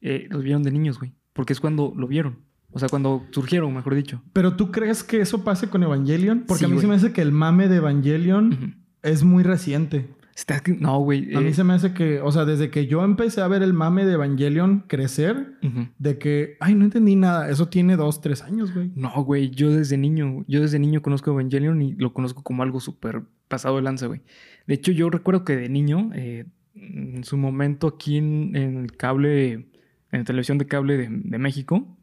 [0.00, 1.12] eh, los vieron de niños, güey.
[1.32, 2.38] Porque es cuando lo vieron.
[2.72, 4.22] O sea, cuando surgieron, mejor dicho.
[4.32, 6.44] ¿Pero tú crees que eso pase con Evangelion?
[6.46, 10.08] Porque Sí, a mí se me hace que el mame de Evangelion es muy reciente.
[10.34, 11.34] Está- no, güey.
[11.34, 13.62] A mí eh, se me hace que, o sea, desde que yo empecé a ver
[13.62, 15.54] el mame de Evangelion crecer,
[15.98, 17.48] de que, ay, no entendí nada.
[17.48, 18.90] Eso tiene dos, tres años, güey.
[18.94, 22.80] No, güey, yo desde niño, yo desde niño conozco Evangelion y lo conozco como algo
[22.80, 24.22] súper pasado de lanza, güey.
[24.66, 28.96] De hecho, yo recuerdo que de niño, eh, en su momento aquí en, en el
[28.96, 29.68] cable, en
[30.10, 31.96] la televisión de cable de, de México,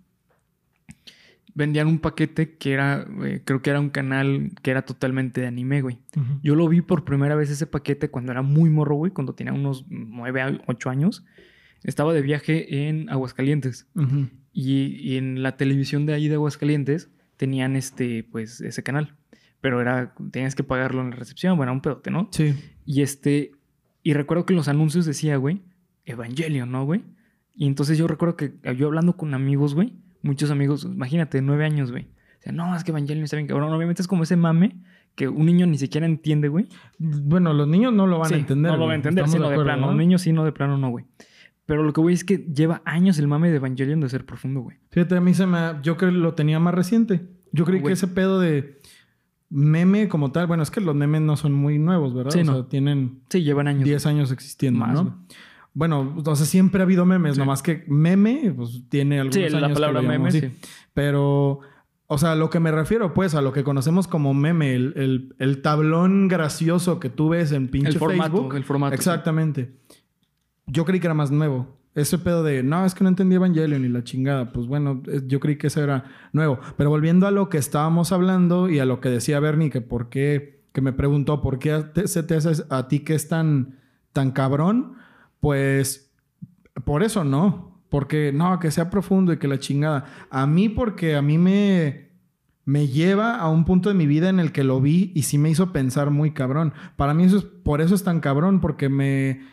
[1.56, 5.47] vendían un paquete que era, eh, creo que era un canal que era totalmente de
[5.47, 5.99] anime, güey.
[6.41, 9.53] Yo lo vi por primera vez ese paquete cuando era muy morro, güey, cuando tenía
[9.53, 11.25] unos 9, 8 años.
[11.84, 13.88] Estaba de viaje en Aguascalientes.
[14.51, 19.15] Y en la televisión de ahí de Aguascalientes tenían este, pues, ese canal.
[19.63, 22.28] Pero era, tenías que pagarlo en la recepción, bueno, un pedote, ¿no?
[22.32, 22.54] Sí.
[22.86, 23.52] Y este,
[24.04, 25.62] y recuerdo que en los anuncios decía, güey,
[26.04, 27.02] Evangelion, ¿no, güey?
[27.56, 31.91] Y entonces yo recuerdo que yo hablando con amigos, güey, muchos amigos, imagínate, nueve años,
[31.91, 32.10] güey.
[32.39, 33.71] O sea, no, es que Evangelion está bien cabrón.
[33.71, 34.76] Obviamente es como ese mame
[35.15, 36.67] que un niño ni siquiera entiende, güey.
[36.99, 38.69] Bueno, los niños no lo van Sí, a entender.
[38.73, 39.86] No lo va a entender, Estamos sí, no de acuerdo, plano.
[39.86, 39.91] ¿no?
[39.93, 41.06] Un niño sí, no de plano, no, güey.
[41.65, 44.60] Pero lo que voy es que lleva años el mame de Evangelion de ser profundo,
[44.60, 44.76] güey.
[44.91, 45.58] Fíjate, a mí se me...
[45.84, 47.30] Yo creo que lo tenía más reciente.
[47.54, 47.91] Yo creí Güey.
[47.91, 48.80] que ese pedo de
[49.54, 50.48] meme como tal...
[50.48, 52.32] Bueno, es que los memes no son muy nuevos, ¿verdad?
[52.32, 52.54] Sí, o no.
[52.54, 53.84] sea, tienen Sí, llevan años.
[53.84, 55.26] 10 años existiendo, Más, ¿no?
[55.76, 57.34] Bueno, o sea, siempre ha habido memes.
[57.36, 57.39] Sí.
[57.39, 60.52] Nomás que meme, pues tiene algunos Sí, años la palabra meme, sí.
[60.94, 61.60] Pero...
[62.08, 65.36] O sea, lo que me refiero, pues, a lo que conocemos como meme, el, el-
[65.39, 68.56] el tablón gracioso que tú ves en pinche El formato, Facebook.
[68.56, 68.94] el formato.
[68.94, 69.74] Exactamente.
[70.68, 71.76] Yo creí que era más nuevo.
[71.95, 74.51] Ese pedo de, no, es que no entendí Evangelion y la chingada.
[74.51, 76.60] Pues bueno, eh, yo creí que eso era nuevo.
[76.75, 80.10] Pero volviendo a lo que estábamos hablando y a lo que decía Bernie, que por
[80.10, 83.79] qué, que me preguntó, ¿por qué se te hace a ti que es tan,
[84.12, 84.95] tan cabrón?
[85.39, 86.12] Pues
[86.84, 87.79] por eso no.
[87.89, 90.06] Porque no, que sea profundo y que la chingada.
[90.32, 92.10] A mí porque a mí me,
[92.65, 95.38] me lleva a un punto de mi vida en el que lo vi y sí
[95.38, 96.73] me hizo pensar muy cabrón.
[96.95, 99.43] Para mí eso es, por eso es tan cabrón, porque me,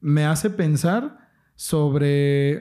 [0.00, 1.19] me hace pensar
[1.64, 2.52] sobre...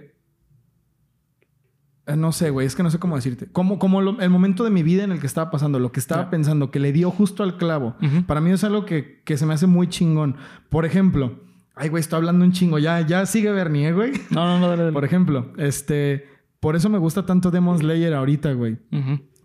[2.06, 3.48] eh, No sé, güey, es que no sé cómo decirte.
[3.50, 6.02] Como, como lo- el momento de mi vida en el que estaba pasando, lo que
[6.02, 7.96] estaba pensando, que le dio justo al clavo.
[8.28, 10.36] Para mí es algo que, que se me hace muy chingón.
[10.70, 11.40] Por ejemplo,
[11.76, 12.78] ay, güey, estoy hablando un chingo.
[12.78, 14.12] Ya, ya sigue Bernie, ¿eh, güey.
[14.32, 14.94] No, no, no, dale, dale.
[14.94, 16.26] Por ejemplo, este...
[16.60, 18.80] Por eso me gusta tanto Demon Slayer ahorita, güey.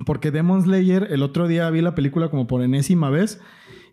[0.05, 3.41] Porque Demon Slayer, el otro día vi la película como por enésima vez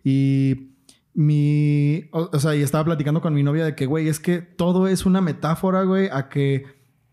[0.02, 0.71] y
[1.14, 2.04] mi.
[2.12, 4.88] O, o sea, y estaba platicando con mi novia de que, güey, es que todo
[4.88, 6.64] es una metáfora, güey, a que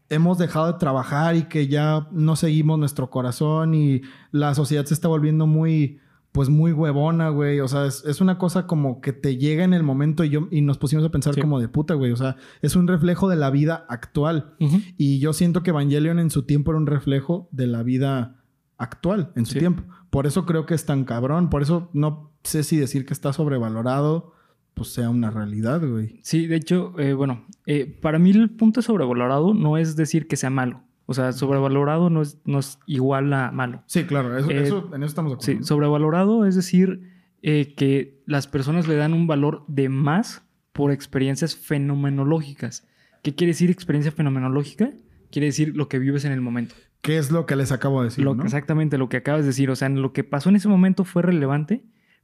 [0.09, 4.95] hemos dejado de trabajar y que ya no seguimos nuestro corazón y la sociedad se
[4.95, 5.99] está volviendo muy,
[6.31, 7.59] pues muy huevona, güey.
[7.59, 10.47] O sea, es, es una cosa como que te llega en el momento y, yo,
[10.49, 11.41] y nos pusimos a pensar Sí.
[11.41, 12.11] como de puta, güey.
[12.11, 14.55] O sea, es un reflejo de la vida actual.
[14.97, 18.38] Y yo siento que Evangelion en su tiempo era un reflejo de la vida
[18.79, 19.59] actual, en su Sí.
[19.59, 19.83] tiempo.
[20.09, 21.49] Por eso creo que es tan cabrón.
[21.51, 24.33] Por eso no sé si decir que está sobrevalorado,
[24.73, 26.19] pues sea una realidad, güey.
[26.23, 30.27] Sí, de hecho, eh, bueno, eh, para mí el punto de sobrevalorado no es decir
[30.27, 30.81] que sea malo.
[31.05, 33.83] O sea, sobrevalorado no es, no es igual a malo.
[33.87, 35.59] Sí, claro, eso, Eh, eso- en eso estamos de acuerdo.
[35.61, 37.01] Sí, sobrevalorado es decir
[37.41, 42.87] eh, que las personas le dan un valor de más por experiencias fenomenológicas.
[43.23, 44.91] ¿Qué quiere decir experiencia fenomenológica?
[45.31, 46.75] Quiere decir lo que vives en el momento.
[47.01, 48.23] ¿Qué es lo que les acabo de decir?
[48.25, 48.43] Lo- ¿no?
[48.43, 49.69] Exactamente lo que acabas de decir.
[49.69, 51.83] O sea, lo que pasó en ese momento fue relevante,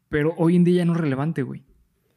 [0.10, 1.64] pero hoy en día ya no es relevante, güey.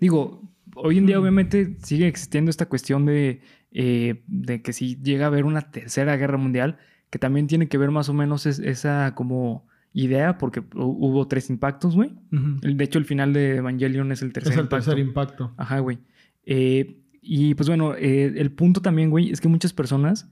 [0.01, 0.43] Digo,
[0.75, 3.41] hoy en día obviamente sigue existiendo esta cuestión de,
[3.73, 6.79] eh, de que si llega a haber una tercera guerra mundial,
[7.11, 11.27] que también tiene que ver más o menos es- esa como idea, porque hu- hubo
[11.27, 12.13] tres impactos, güey.
[12.31, 14.85] De hecho, el final de Evangelion es el tercer Es el impacto.
[14.85, 15.55] tercer impacto.
[15.57, 15.99] Ajá, güey.
[16.45, 20.31] Eh, y pues bueno, eh, el punto también, güey, es que muchas personas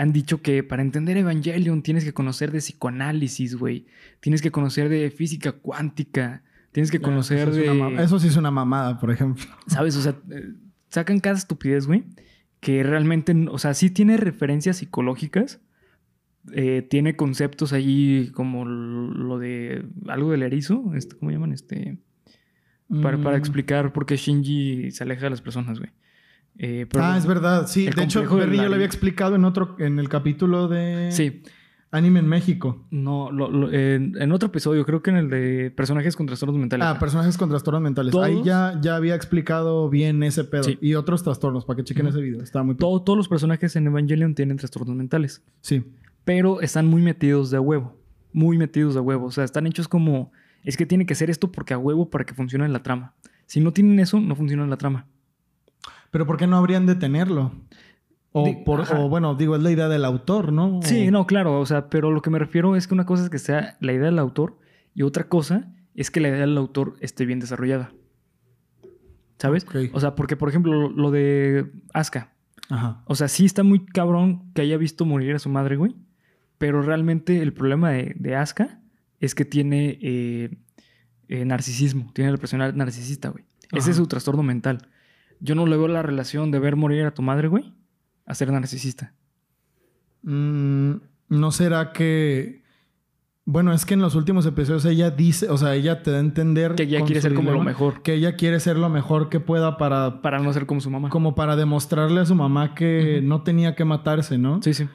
[0.00, 3.86] han dicho que para entender Evangelion tienes que conocer de psicoanálisis, güey.
[4.20, 6.42] Tienes que conocer de física cuántica.
[6.74, 7.70] Una que conocer eso, es de...
[7.70, 9.44] una eso sí es una mamada, por ejemplo.
[9.66, 9.96] ¿Sabes?
[9.96, 10.54] O sea, eh,
[10.88, 12.04] sacan cada estupidez, güey.
[12.60, 15.60] Que realmente, o sea, sí tiene referencias psicológicas.
[16.54, 20.92] eh, tiene conceptos ahí como lo de algo del erizo.
[20.94, 21.52] Este, ¿Cómo llaman?
[21.52, 21.98] Este.
[23.02, 23.40] Para, para Mm.
[23.40, 25.90] explicar por qué Shinji se aleja de las personas, güey.
[26.58, 27.66] Eh, pero- ah, es verdad.
[27.66, 31.42] Sí, de hecho, Berry ya lo había explicado en otro, en el capítulo de Sí,
[31.92, 32.84] Anime en México.
[32.90, 36.56] no, lo- lo- en, en otro episodio, creo que en el de personajes con trastornos
[36.58, 36.86] mentales.
[36.86, 38.12] Ah, personajes con trastornos mentales.
[38.12, 40.64] Todos- Ahí ya, ya había explicado bien ese pedo.
[40.64, 40.78] Sí.
[40.80, 42.42] Y otros trastornos, para que chequen ese video.
[42.42, 42.74] Está muy...
[42.76, 45.42] Todo- todos los personajes en Evangelion tienen trastornos mentales.
[45.62, 45.82] Sí.
[46.24, 47.96] pero están muy metidos de a huevo.
[48.32, 49.26] Muy metidos de a huevo.
[49.26, 50.30] O sea, están hechos como.
[50.62, 53.14] Es que tiene que ser esto porque a huevo para que funcione la trama.
[53.46, 55.06] Si no tienen eso, no funciona la trama.
[56.10, 57.52] Pero ¿por qué no habrían de tenerlo?
[58.32, 60.80] O, por, bueno, digo, es la idea del autor, ¿no?
[60.82, 61.58] Sí, no, claro.
[61.58, 63.92] O sea, pero lo que me refiero es que una cosa es que sea la
[63.92, 64.58] idea del autor
[64.94, 67.92] y otra cosa es que la idea del autor esté bien desarrollada.
[69.38, 69.66] ¿Sabes?
[69.92, 72.32] O sea, porque, por ejemplo, lo, de Asuka.
[72.68, 73.02] Ajá.
[73.06, 75.96] O sea, sí está muy cabrón que haya visto morir a su madre, güey.
[76.58, 78.80] Pero realmente el problema de, de Asuka
[79.18, 80.50] es que tiene eh,
[81.28, 82.10] eh, narcisismo.
[82.12, 83.44] Tiene depresión narcisista, güey.
[83.72, 84.88] Ese es su trastorno mental.
[85.40, 87.74] Yo no le veo la relación de ver morir a tu madre, güey,
[88.26, 89.14] a ser narcisista.
[90.22, 90.96] Mm,
[91.28, 92.60] ¿No será que...
[93.46, 96.20] Bueno, es que en los últimos episodios ella dice, o sea, ella te da a
[96.20, 96.74] entender...
[96.74, 98.02] Que ella quiere ser como lo mejor.
[98.02, 100.22] Que ella quiere ser lo mejor que pueda para...
[100.22, 101.08] Para no ser como su mamá.
[101.08, 104.62] Como para demostrarle a su mamá que no tenía que matarse, ¿no?
[104.62, 104.88] Sí, sí.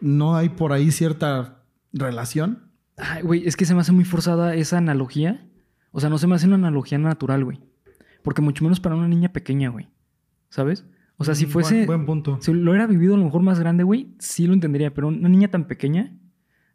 [0.00, 2.72] ¿No hay por ahí cierta relación?
[2.96, 5.46] Ay, güey, es que se me hace muy forzada esa analogía.
[5.92, 7.60] O sea, no se me hace una analogía natural, güey.
[8.24, 9.88] Porque mucho menos para una niña pequeña, güey.
[10.48, 10.84] ¿Sabes?
[11.18, 11.74] O sea, si Mm, fuese...
[11.86, 12.38] Buen, buen punto.
[12.40, 14.92] Si lo hubiera vivido a lo mejor más grande, güey, sí lo entendería.
[14.92, 16.12] Pero una niña tan pequeña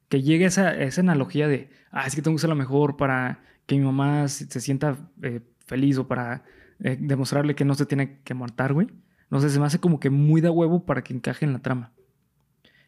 [0.08, 2.56] que llegue a esa, a esa analogía de, ah, es que tengo que ser la
[2.56, 6.44] mejor para que mi mamá se, sienta eh, feliz o para
[6.80, 8.88] eh, demostrarle que no se tiene que matar, güey.
[9.30, 11.60] No sé, se me hace como que muy de huevo para que encaje en la
[11.60, 11.92] trama.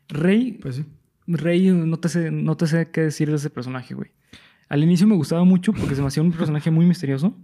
[0.08, 0.86] Rey, Pues sí.
[1.28, 4.12] Rey, no te sé, no te sé qué decir de ese personaje, güey.
[4.72, 7.36] Al inicio me gustaba mucho porque se me hacía un personaje muy misterioso.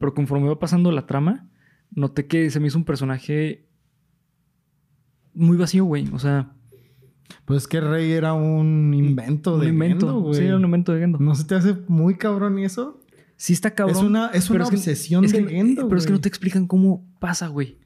[0.00, 1.46] Pero conforme va pasando la trama,
[1.92, 3.68] noté que se me hizo un personaje
[5.34, 6.08] muy vacío, güey.
[6.12, 6.52] O sea,
[7.44, 10.06] Pues que Rey era un invento un de invento.
[10.06, 10.34] Gendo, güey.
[10.40, 11.18] sí, era un invento de Gendo.
[11.18, 13.00] ¿No se te hace muy cabrón eso?
[13.36, 13.96] Sí está cabrón.
[13.96, 16.20] es una, es una es que- obsesión es que- de Gendo, Pero es que no
[16.20, 17.78] te explican cómo pasa, güey.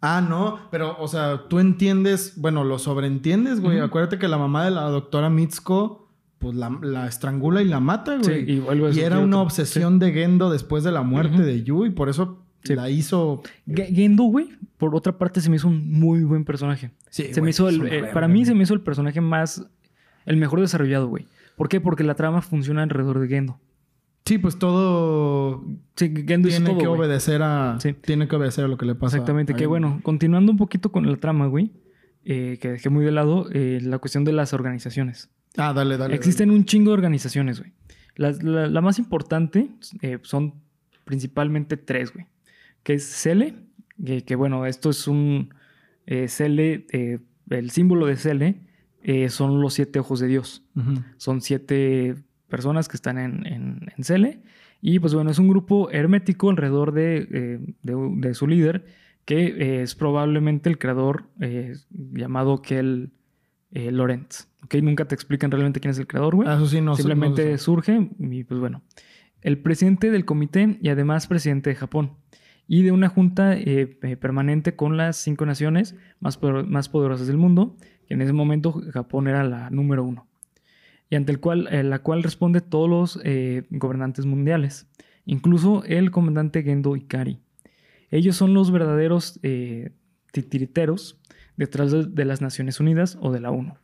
[0.00, 3.80] Ah, no, pero, o sea, tú entiendes, bueno, lo sobreentiendes, güey.
[3.80, 6.07] Acuérdate que la mamá de la doctora Mitsuko,
[6.38, 8.96] pues la, la estrangula y la mata, Sí, güey.
[8.96, 12.44] y era una obsesión de Gendo después de la muerte de Yu y por eso
[12.64, 12.74] Sí.
[12.74, 13.42] la hizo.
[13.66, 16.90] Ge- Gendo, güey, por otra parte se me hizo un muy buen personaje.
[17.08, 19.20] Sí, se me güey, hizo es el, eh, para mí se me hizo el personaje
[19.20, 19.64] más,
[20.26, 21.26] el mejor desarrollado, güey.
[21.56, 21.80] ¿Por qué?
[21.80, 23.58] Porque la trama funciona alrededor de Gendo.
[24.24, 25.64] Sí, pues todo
[25.96, 27.00] Sí, Gendo hizo tiene todo, que güey.
[27.00, 27.78] obedecer a.
[27.80, 27.94] Sí.
[27.94, 29.16] Tiene que obedecer a lo que le pasa.
[29.16, 31.72] Exactamente, que bueno, continuando un poquito con la trama, güey,
[32.24, 35.30] eh, que dejé muy de lado, eh, la cuestión de las organizaciones.
[35.58, 36.14] Ah, dale, dale.
[36.14, 37.72] Existen un chingo de organizaciones, güey.
[38.16, 39.68] La, la más importante
[40.00, 40.54] eh, son
[41.04, 42.26] principalmente tres, güey.
[42.82, 43.54] Que es Cele,
[44.04, 45.52] que, que, bueno, esto es un...
[46.06, 47.18] eh, Cele, eh,
[47.50, 48.60] el símbolo de Cele
[49.02, 50.62] eh, son los siete ojos de Dios.
[51.16, 52.14] Son siete
[52.48, 54.40] personas que están en, en, en Cele.
[54.80, 57.26] Y pues bueno, es un grupo hermético alrededor de,
[57.82, 58.86] de- de su líder,
[59.24, 61.24] que es probablemente el creador
[61.90, 63.10] llamado Kel
[63.72, 64.48] eh, Lorenz.
[64.64, 64.74] ¿Ok?
[64.82, 66.48] Nunca te explican realmente quién es el creador, güey.
[66.48, 68.82] Ah, Eso sí, no sé- Simplemente no surge y pues bueno.
[69.40, 72.12] El presidente del comité y además presidente de Japón.
[72.66, 77.38] Y de una junta eh, eh, permanente con las cinco naciones más, más poderosas del
[77.38, 77.76] mundo,
[78.06, 80.26] que en ese momento Japón era la número uno.
[81.08, 84.86] Y ante el cual, eh, la cual responde todos los eh, gobernantes mundiales,
[85.24, 87.38] incluso el comandante Gendo Ikari.
[88.10, 89.38] Ellos son los verdaderos
[90.32, 91.17] titiriteros
[91.58, 93.74] detrás de, las Naciones Unidas o de la ONU.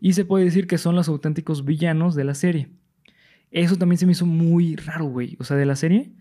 [0.00, 2.68] Y se puede decir que son los auténticos villanos de la serie.
[3.50, 5.36] Eso también se me hizo muy raro, güey.
[5.40, 6.12] O sea, de la serie,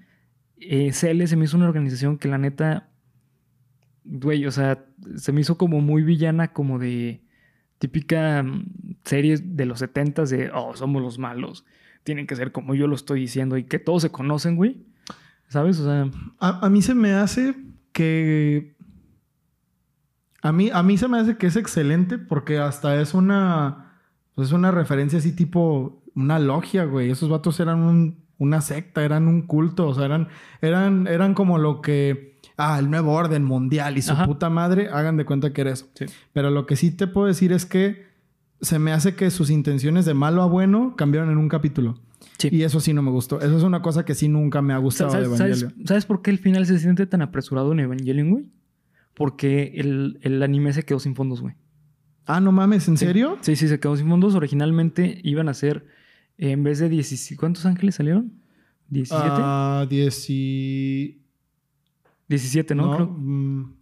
[0.58, 2.90] eh, CL se me hizo una organización que la neta,
[4.06, 4.86] güey, o sea,
[5.18, 7.22] se me hizo como muy villana, como de
[7.78, 8.66] típica mm,
[9.04, 11.66] serie de los 70 de, oh, somos los malos,
[12.04, 14.86] tienen que ser como yo lo estoy diciendo y que todos se conocen, güey.
[15.50, 15.78] ¿Sabes?
[15.80, 17.54] O sea, A, a mí se me hace
[17.92, 18.75] que.
[20.46, 23.94] A mí, a mí se me hace que es excelente porque hasta es una.
[24.36, 26.02] pues es una referencia así tipo.
[26.16, 27.10] Una logia, güey.
[27.12, 29.88] Esos vatos eran un- una secta, eran un culto.
[29.88, 30.28] O sea, eran,
[30.62, 32.40] eran, eran como lo que.
[32.58, 34.26] Ah, el nuevo orden mundial y su Ajá.
[34.26, 34.88] puta madre.
[34.90, 35.88] Hagan de cuenta que era eso.
[35.96, 36.06] Sí.
[36.32, 38.06] Pero lo que sí te puedo decir es que
[38.62, 42.00] se me hace que sus intenciones de malo a bueno cambiaron en un capítulo.
[42.38, 42.50] Sí.
[42.52, 43.42] Y eso sí no me gustó.
[43.42, 45.88] Eso es una cosa que sí nunca me ha gustado de ¿Sabes, sabes, Evangelion.
[45.88, 48.46] sabes por qué el final se siente tan apresurado en Evangelion, güey?
[49.16, 51.56] Porque el, el anime se quedó sin fondos, güey.
[52.26, 53.06] Ah, no mames, ¿en Sí.
[53.06, 53.38] serio?
[53.42, 54.36] Sí, sí, se quedó sin fondos.
[54.36, 55.86] Originalmente iban a ser,
[56.38, 57.40] eh, en vez de 17...
[57.40, 58.34] ¿Cuántos ángeles salieron?
[58.92, 59.08] ¿17?
[59.12, 61.22] Ah, 10 y...
[62.28, 62.96] 17, ¿no?
[62.96, 63.74] Creo, mm,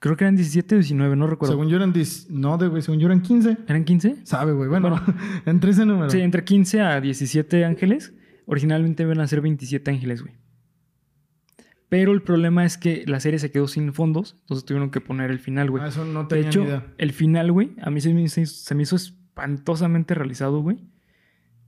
[0.00, 1.52] creo que eran 17 o 19, no recuerdo.
[1.54, 2.30] según yo eran 10...
[2.30, 3.58] No, de güey, según yo eran 15.
[3.68, 4.16] ¿Eran 15?
[4.24, 4.68] Sabe, güey.
[4.68, 5.00] Bueno,
[5.46, 6.08] entre ese número.
[6.10, 8.14] Sí, entre 15 a 17 ángeles.
[8.46, 10.34] Originalmente iban a ser 27 ángeles, güey.
[11.88, 15.30] Pero el problema es que la serie se quedó sin fondos, entonces tuvieron que poner
[15.30, 15.82] el final, güey.
[15.84, 16.86] Ah, eso no De hecho, ni idea.
[16.98, 20.78] el final, güey, a mí se me, hizo- se me hizo espantosamente realizado, güey.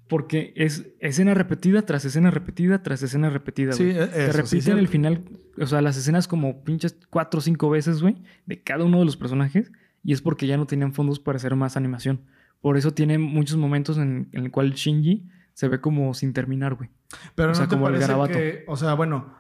[0.08, 3.96] Porque es escena repetida tras escena repetida tras escena repetida, Sí, güey.
[3.98, 5.24] e- Te eso sí, repiten el final,
[5.58, 9.04] o sea, las escenas como pinches cuatro o cinco veces, güey, de cada uno de
[9.04, 9.72] los personajes.
[10.04, 12.20] Y es porque ya no tenían fondos para hacer más animación.
[12.60, 16.74] Por eso tiene muchos momentos en, en el cual Shinji se ve como sin terminar,
[16.74, 16.90] güey.
[17.34, 18.34] Pero o sea, no te como el parece garabato.
[18.38, 18.64] que...
[18.68, 19.34] O sea, bueno...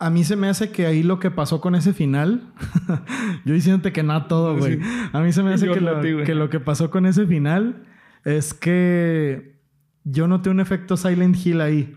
[0.00, 2.52] A mí se me hace que ahí lo que pasó con ese final...
[3.44, 4.80] yo diciéndote que nada todo, güey.
[4.80, 4.80] Sí.
[5.12, 7.84] A mí se me hace que lo, que lo que pasó con ese final
[8.24, 9.60] es que
[10.04, 11.94] yo noté un efecto Silent Hill ahí.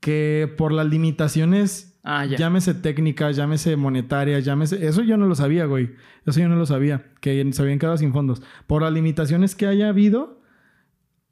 [0.00, 2.36] Que por las limitaciones Ah, ya.
[2.36, 4.86] Llámese técnica, llámese monetaria, llámese...
[4.86, 5.90] Eso yo no lo sabía, güey.
[6.24, 7.04] Eso yo no lo sabía.
[7.20, 8.42] Que se habían quedado sin fondos.
[8.68, 10.40] Por las limitaciones que haya habido,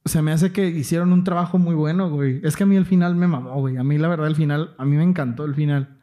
[0.04, 2.40] se me hace que hicieron un trabajo muy bueno, güey.
[2.42, 3.76] Es que a mí el final me mamó, güey.
[3.76, 4.74] A mí la verdad el final...
[4.76, 5.93] A mí me encantó el final.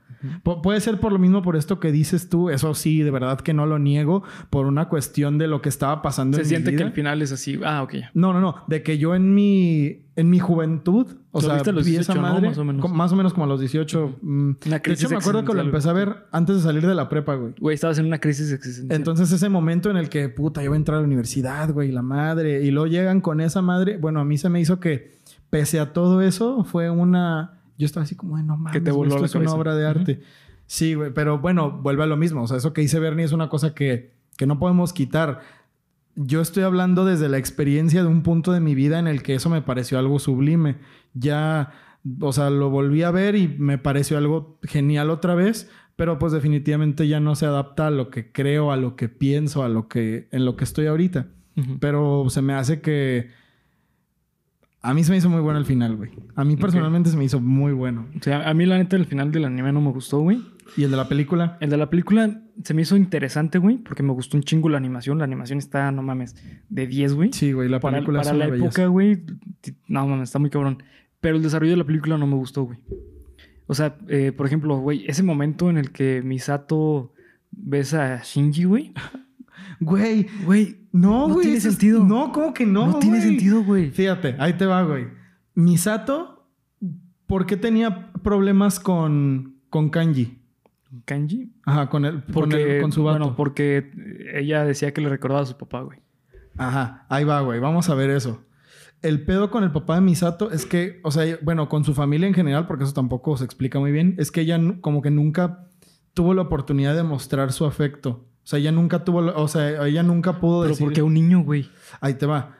[0.44, 2.50] Pu- puede ser por lo mismo por esto que dices tú.
[2.50, 4.24] Eso sí, de verdad que no lo niego.
[4.50, 6.88] Por una cuestión de lo que estaba pasando Se en siente mi que vida.
[6.90, 7.60] el final es así.
[7.64, 7.96] Ah, ok.
[8.14, 8.56] No, no, no.
[8.68, 11.96] De que yo en mi, en mi juventud, o Lo sea, viste a los vi
[11.96, 12.22] esa 18, ¿no?
[12.34, 12.92] madre, Más o menos.
[12.92, 14.18] más o menos como a los 18.
[14.22, 14.52] mm.
[14.64, 17.36] De hecho, me acuerdo que lo empecé a ver antes de salir de la prepa,
[17.36, 17.54] güey.
[17.60, 18.96] Güey, estabas en una crisis existencial.
[18.96, 21.92] Entonces, ese momento en el que, puta, yo voy a entrar a la universidad, güey,
[21.92, 25.20] la madre, y luego llegan con esa madre, bueno, a mí se me hizo que,
[25.50, 27.54] pese a todo eso, fue una...
[27.78, 29.58] Yo estaba así como, "Ay, no mames, Que te voló esto la es una cabeza".
[29.60, 30.22] obra de arte.
[30.68, 32.44] Sí, güey, pero bueno, vuelve a lo mismo.
[32.44, 35.42] O sea, eso que dice Bernie es una cosa que, que no podemos quitar.
[36.16, 39.34] Yo estoy hablando desde la experiencia de un punto de mi vida en el que
[39.36, 40.78] eso me pareció algo sublime.
[41.14, 41.72] Ya,
[42.20, 46.32] o sea, lo volví a ver y me pareció algo genial otra vez, pero pues
[46.34, 49.88] definitivamente ya no se adapta a lo que creo, a lo que pienso, a lo
[49.88, 51.28] que en lo que estoy ahorita.
[51.58, 51.80] Ujú.
[51.80, 53.30] Pero se me hace que
[54.84, 56.10] a mí se me hizo muy bueno el final, güey.
[56.36, 58.08] A mí personalmente se me hizo muy bueno.
[58.20, 60.42] O sea, a mí la neta el final del anime no me gustó, güey.
[60.76, 61.58] ¿Y el de la película?
[61.60, 64.78] El de la película se me hizo interesante, güey, porque me gustó un chingo la
[64.78, 65.20] animación.
[65.20, 66.36] La animación está, no mames,
[66.70, 67.34] de 10, güey.
[67.34, 69.24] Sí, güey, la para película para es la época, güey,
[69.88, 70.82] no mames, está muy cabrón.
[71.20, 72.80] Pero el desarrollo de la película no me gustó, güey.
[73.68, 77.14] O sea, eh, por ejemplo, güey, ese momento en el que Misato
[77.52, 78.94] besa a Shinji, güey.
[79.80, 81.44] Güey, Güey, no, No güey.
[81.46, 82.04] tiene eso es- sentido.
[82.04, 82.88] No, ¿cómo que no?
[82.88, 83.30] no, tiene güey?
[83.30, 83.92] sentido, güey.
[83.92, 85.08] Fíjate, ahí te va, güey.
[85.56, 86.48] Misato,
[87.28, 90.40] ¿por qué tenía problemas con, con Kanji?
[91.06, 91.52] Kanji.
[91.66, 93.20] Ajá, con, el, con, Porque, el- con su vato.
[93.20, 93.92] bueno, porque
[94.34, 96.00] ella decía que le recordaba a su papá, güey.
[96.58, 97.60] Ajá, ahí va, güey.
[97.60, 98.44] Vamos a ver eso.
[99.02, 102.28] El pedo con el papá de Misato es que, o sea, bueno, con su familia
[102.28, 105.68] en general, porque eso tampoco se explica muy bien, es que ella como que nunca
[106.14, 108.28] tuvo la oportunidad de mostrar su afecto.
[108.52, 110.86] O sea, ella nunca tuvo, o sea, ella nunca pudo Pero decir...
[110.86, 111.70] porque un niño, güey.
[112.02, 112.58] Ahí te va.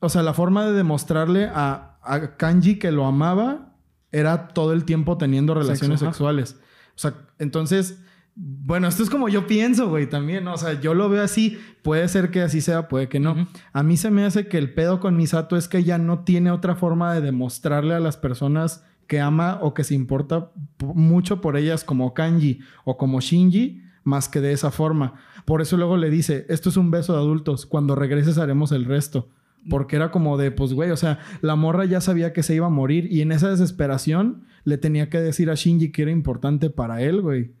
[0.00, 3.74] O sea, la forma de demostrarle a, a Kanji que lo amaba
[4.12, 6.56] era todo el tiempo teniendo relaciones Sexo, sexuales.
[6.96, 8.02] O sea, entonces,
[8.34, 10.44] bueno, esto es como yo pienso, güey, también.
[10.44, 10.54] ¿no?
[10.54, 11.58] O sea, yo lo veo así.
[11.82, 13.46] Puede ser que así sea, puede que no.
[13.74, 16.50] A mí se me hace que el pedo con Misato es que ella no tiene
[16.50, 21.58] otra forma de demostrarle a las personas que ama o que se importa mucho por
[21.58, 25.14] ellas como Kanji o como Shinji más que de esa forma.
[25.44, 28.84] Por eso luego le dice, esto es un beso de adultos, cuando regreses haremos el
[28.84, 29.28] resto.
[29.70, 32.66] Porque era como de, pues güey, o sea, la morra ya sabía que se iba
[32.66, 36.68] a morir y en esa desesperación le tenía que decir a Shinji que era importante
[36.68, 37.52] para él, güey.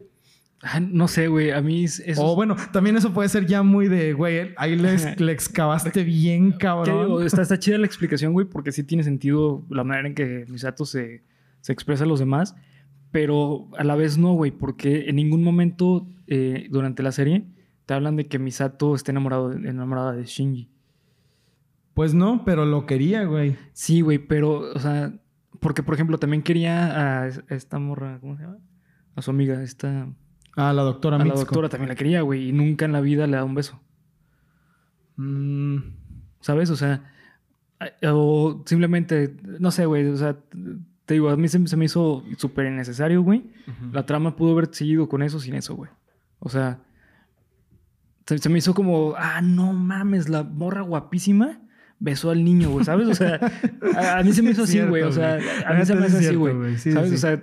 [0.60, 1.50] Ah, no sé, güey.
[1.50, 2.22] A mí es- eso.
[2.24, 6.52] O bueno, también eso puede ser ya muy de, güey, ahí le, le excavaste bien,
[6.52, 7.06] ¿Qué cabrón.
[7.06, 7.22] digo?
[7.22, 10.84] Está, está chida la explicación, güey, porque sí tiene sentido la manera en que Misato
[10.84, 11.22] se,
[11.62, 12.54] se expresa a los demás,
[13.12, 17.44] pero a la vez no, güey, porque en ningún momento eh, durante la serie
[17.86, 20.70] te hablan de que Misato esté enamorado, enamorada de Shinji.
[21.92, 23.56] Pues no, pero lo quería, güey.
[23.72, 25.12] Sí, güey, pero, o sea,
[25.60, 28.58] porque por ejemplo también quería a es- a esta morra, ¿cómo se llama?
[29.16, 30.08] A su amiga, esta.
[30.56, 33.26] A la doctora A la doctora también la quería, güey, y nunca en la vida
[33.26, 33.80] le da un beso.
[35.16, 35.78] Mm,
[36.40, 36.70] ¿Sabes?
[36.70, 37.10] O sea,
[38.02, 40.36] o simplemente, no sé, güey, o sea,
[41.06, 43.44] te digo, a mí se, se me hizo súper innecesario, güey.
[43.92, 45.90] La trama pudo haber seguido con eso sin eso, güey.
[46.44, 46.78] O sea,
[48.26, 51.60] se, se me hizo como, ah, no mames, la morra guapísima
[51.98, 53.08] besó al niño, güey, ¿sabes?
[53.08, 53.40] O sea,
[53.96, 55.02] a, a mí se me hizo así, güey.
[55.02, 56.76] O sea, a mí se me hace así, güey.
[56.76, 57.10] Sí, ¿Sabes?
[57.10, 57.16] sí.
[57.16, 57.42] O sea,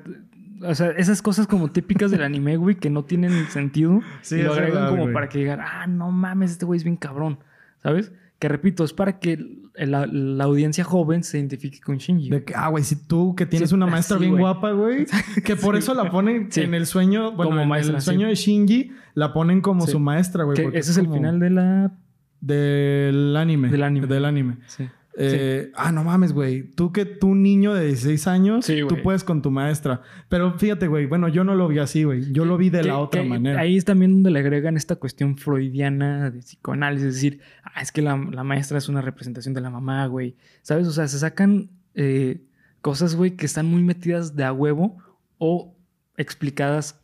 [0.64, 4.02] o sea, esas cosas como típicas del anime, güey, que no tienen sentido.
[4.22, 6.84] Sí, y lo agregan verdad, como para que digan, ah, no mames, este güey es
[6.84, 7.40] bien cabrón.
[7.82, 8.12] ¿Sabes?
[8.42, 9.38] Que repito, es para que
[9.76, 12.32] la, la audiencia joven se identifique con Shinji.
[12.32, 14.42] De que, ah, güey, si tú que tienes Sí, una maestra sí, bien güey.
[14.42, 15.06] guapa, güey,
[15.46, 18.34] que por eso la ponen en el sueño, bueno, Como en maestra, el sueño de
[18.34, 20.58] Shinji, la ponen como su maestra, güey.
[20.74, 21.92] Ese es el final de la...
[22.40, 23.70] del anime.
[23.70, 24.08] Del anime.
[24.08, 24.58] Del anime.
[24.66, 24.90] Sí.
[25.18, 26.64] Eh, Ah, no mames, güey.
[26.72, 30.02] Tú que tú niño de 16 años, Sí, tú puedes con tu maestra.
[30.30, 32.32] Pero fíjate, güey, bueno, yo no lo vi así, güey.
[32.32, 33.60] Yo lo vi de la otra manera.
[33.60, 37.92] Ahí es también donde le agregan esta cuestión freudiana de psicoanálisis, es decir, ah, es
[37.92, 40.36] que la, la maestra es una representación de la mamá, güey.
[40.62, 40.88] ¿Sabes?
[40.88, 42.44] O sea, se sacan eh,
[42.82, 44.98] cosas, güey, que están muy metidas de a huevo
[45.38, 45.76] o
[46.16, 47.01] explicadas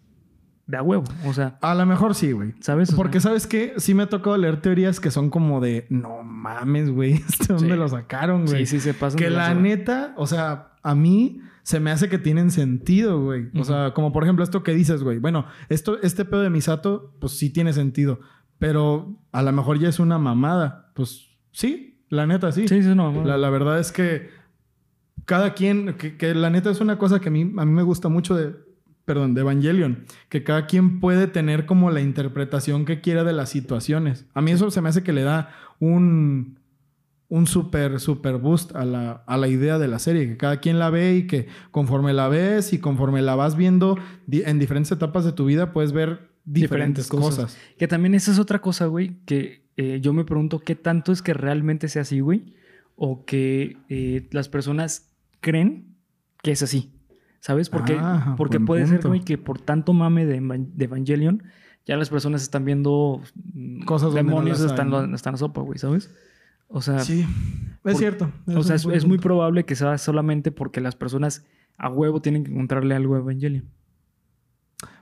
[0.68, 1.06] de a huevo.
[1.26, 2.54] O sea, A lo mejor sí, güey.
[2.60, 2.90] ¿sabes?
[2.90, 3.74] O sea, Porque, ¿sabes qué?
[3.78, 7.70] Sí me ha tocado leer teorías que son como de, no mames, güey, ¿este dónde
[7.74, 7.76] Sí.
[7.80, 8.66] lo sacaron, güey?
[8.66, 9.18] sí, sí se pasan.
[9.18, 13.50] Que de la neta, o sea, a mí se me hace que tienen sentido, güey.
[13.58, 15.20] O sea, como por ejemplo esto que dices, güey.
[15.20, 18.20] Bueno, esto, este pedo de Misato, pues sí tiene sentido.
[18.60, 20.92] Pero a lo mejor ya es una mamada.
[20.96, 22.68] Pues sí, la neta sí.
[22.68, 23.24] Sí, sí, no.
[23.26, 24.30] La, la verdad es que
[25.26, 27.84] cada quien, que, que la neta es una cosa que a mí, a mí me
[27.84, 28.56] gusta mucho de,
[29.08, 33.48] perdón, de Evangelion, que cada quien puede tener como la interpretación que quiera de las
[33.50, 34.26] situaciones.
[34.34, 36.60] A mí eso se me hace que le da un,
[37.30, 40.78] un super, super boost a la, a la idea de la serie, que cada quien
[40.78, 44.92] la ve y que conforme la ves y conforme la vas viendo di- en diferentes
[44.92, 47.46] etapas de tu vida, puedes ver diferentes, Diferentes cosas.
[47.54, 47.58] cosas.
[47.78, 51.22] Que también esa es otra cosa, güey, que eh, yo me pregunto qué tanto es
[51.22, 52.56] que realmente sea así, güey,
[52.98, 55.96] o que eh, las personas creen
[56.44, 56.92] que es así,
[57.40, 57.70] ¿sabes?
[57.70, 61.44] Porque, Ah, porque puede ser, güey, que por tanto mame de, de Evangelion,
[61.86, 63.22] ya las personas están viendo
[63.54, 66.14] mm, Cosas no demonios las están, en la sopa, güey, ¿sabes?
[66.68, 67.26] O sea, Sí,
[67.82, 68.30] por- es cierto.
[68.48, 71.46] o sea es, es muy probable que sea solamente porque las personas
[71.78, 73.66] a huevo tienen que encontrarle algo a Evangelion.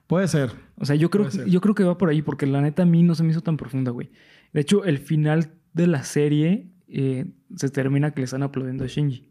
[0.07, 0.51] Puede ser.
[0.77, 3.01] O sea, yo creo, yo creo que va por ahí, porque la neta a mí
[3.01, 4.11] no se me hizo tan profunda, güey.
[4.53, 8.87] De hecho, el final de la serie eh, se termina que le están aplaudiendo a
[8.87, 9.27] Shinji.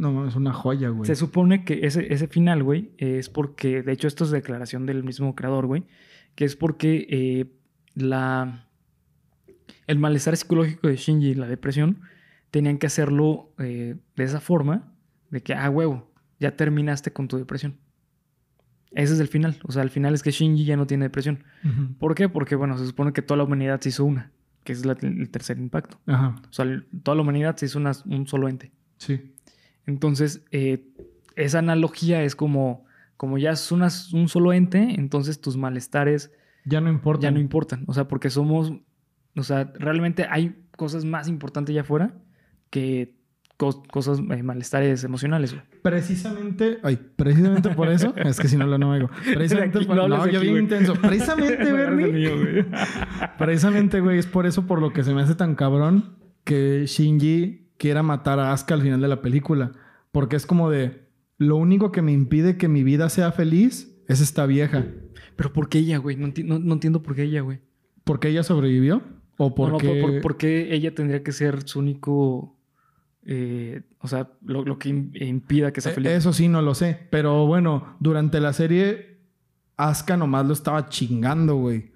[0.00, 1.06] No, es una joya, güey.
[1.06, 5.04] Se supone que ese, ese final, güey, es porque, de hecho, esto es declaración del
[5.04, 5.84] mismo creador, güey,
[6.34, 7.52] que es porque eh,
[7.94, 8.66] la,
[9.86, 12.00] el malestar psicológico de Shinji y la depresión
[12.50, 14.92] tenían que hacerlo eh, de esa forma,
[15.30, 17.76] de que, ah, huevo, ya terminaste con tu depresión.
[18.92, 19.58] Ese es el final.
[19.64, 21.44] O sea, el final es que Shinji ya no tiene depresión.
[21.98, 22.28] ¿Por qué?
[22.28, 24.32] Porque, bueno, se supone que toda la humanidad se hizo una,
[24.64, 26.00] que es la- el tercer impacto.
[26.06, 28.72] Ajá, O sea, el- toda la humanidad se hizo una- un solo ente.
[28.96, 29.34] sí.
[29.86, 30.86] Entonces, eh,
[31.36, 32.84] esa analogía es como,
[33.16, 36.32] como ya es una- un solo ente, entonces tus malestares
[36.64, 37.22] Ya no importa.
[37.22, 37.84] ya no importan.
[37.86, 38.72] O sea, porque somos,
[39.36, 42.14] o sea, realmente hay cosas más importantes allá afuera
[42.70, 43.14] que
[43.58, 45.52] cos- cosas, eh, malestares emocionales.
[45.52, 45.64] güey.
[45.82, 49.10] Precisamente, ay, precisamente por eso, es que si no lo no oigo.
[49.34, 50.94] Precisamente Aquí, por, no no, yo bien intenso.
[50.94, 52.64] Precisamente, Bernie.
[53.38, 57.59] Precisamente, güey, es por eso por lo que se me hace tan cabrón que Shinji
[57.80, 59.72] quiera matar a Asuka al final de la película.
[60.12, 61.08] Porque es como de,
[61.38, 64.84] lo único que me impide que mi vida sea feliz es esta vieja.
[65.36, 66.16] Pero ¿por qué ella, güey?
[66.16, 67.60] No, enti- no- no entiendo por qué ella, güey.
[68.04, 69.02] ¿Por qué ella sobrevivió?
[69.38, 70.00] ¿O por no, qué...?
[70.02, 72.56] por, por- por qué ella tendría que ser su único.
[73.24, 76.10] eh, o sea, lo, lo que im- impida que sea Eh, feliz.
[76.12, 76.98] Eso sí, no lo sé.
[77.10, 79.18] Pero bueno, durante la serie,
[79.76, 81.92] Asuka nomás lo estaba chingando, güey.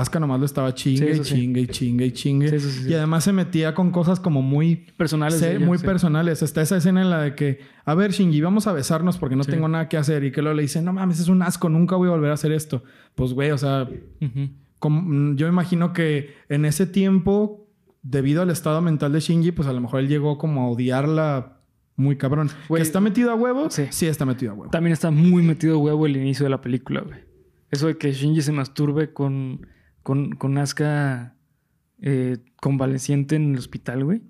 [0.00, 1.34] Asuka nomás lo estaba chingue Sí, y eso sí.
[1.34, 2.48] chingue y chingue y chingue.
[2.48, 2.90] Sí, eso sí, sí.
[2.90, 5.40] Y además se metía con cosas como muy, Personales.
[5.42, 6.42] ella, muy personales.
[6.42, 9.44] Está esa escena en la de que, a ver, Shinji, vamos a besarnos porque no
[9.44, 10.24] tengo nada que hacer.
[10.24, 12.34] Y que luego le dice, no mames, es un asco, nunca voy a volver a
[12.34, 12.82] hacer esto.
[13.14, 13.88] Pues, güey, o sea,
[14.20, 14.48] Ujú.
[14.78, 17.68] como- mm, yo imagino que en ese tiempo,
[18.02, 21.58] debido al estado mental de Shinji, pues a lo mejor él llegó como a odiarla
[21.96, 22.48] muy cabrón.
[22.68, 23.70] Güey, ¿Que está metido a huevo?
[23.70, 23.86] sí.
[23.90, 24.70] Sí, está metido a huevo.
[24.70, 27.18] También está muy metido de huevo el inicio de la película, güey.
[27.70, 29.66] Eso de que Shinji se masturbe con,
[30.08, 31.34] con, con Asuka
[32.00, 34.22] eh, convaleciente en el hospital, güey.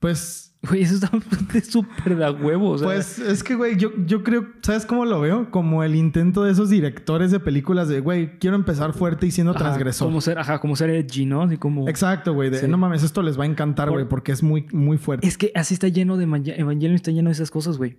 [0.00, 1.08] Pues, Güey, eso está
[1.70, 2.70] súper de huevo.
[2.70, 5.52] O sea, pues es que, güey, yo, yo creo, ¿sabes cómo lo veo?
[5.52, 9.52] Como el intento de esos directores de películas de, güey, quiero empezar fuerte y siendo
[9.52, 10.08] ajá, transgresor.
[10.08, 11.42] Como ser, ajá, como ser edgy, ¿no?
[11.42, 11.88] Así como...
[11.88, 12.50] Exacto, güey.
[12.50, 12.66] de, Sí.
[12.66, 15.28] No mames, esto les va a encantar, Por- güey, porque es muy, muy fuerte.
[15.28, 16.26] Es que así está lleno de...
[16.26, 17.98] Evangel- Evangelion está lleno de esas cosas, güey.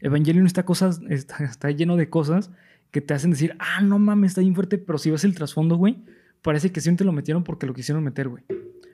[0.00, 2.50] Evangelion está, cosas, está, está lleno de cosas
[2.90, 5.76] que te hacen decir, ah, no mames, está bien fuerte, pero si ves el trasfondo,
[5.76, 6.02] güey,
[6.42, 8.44] parece que sí te lo metieron porque lo quisieron meter, güey.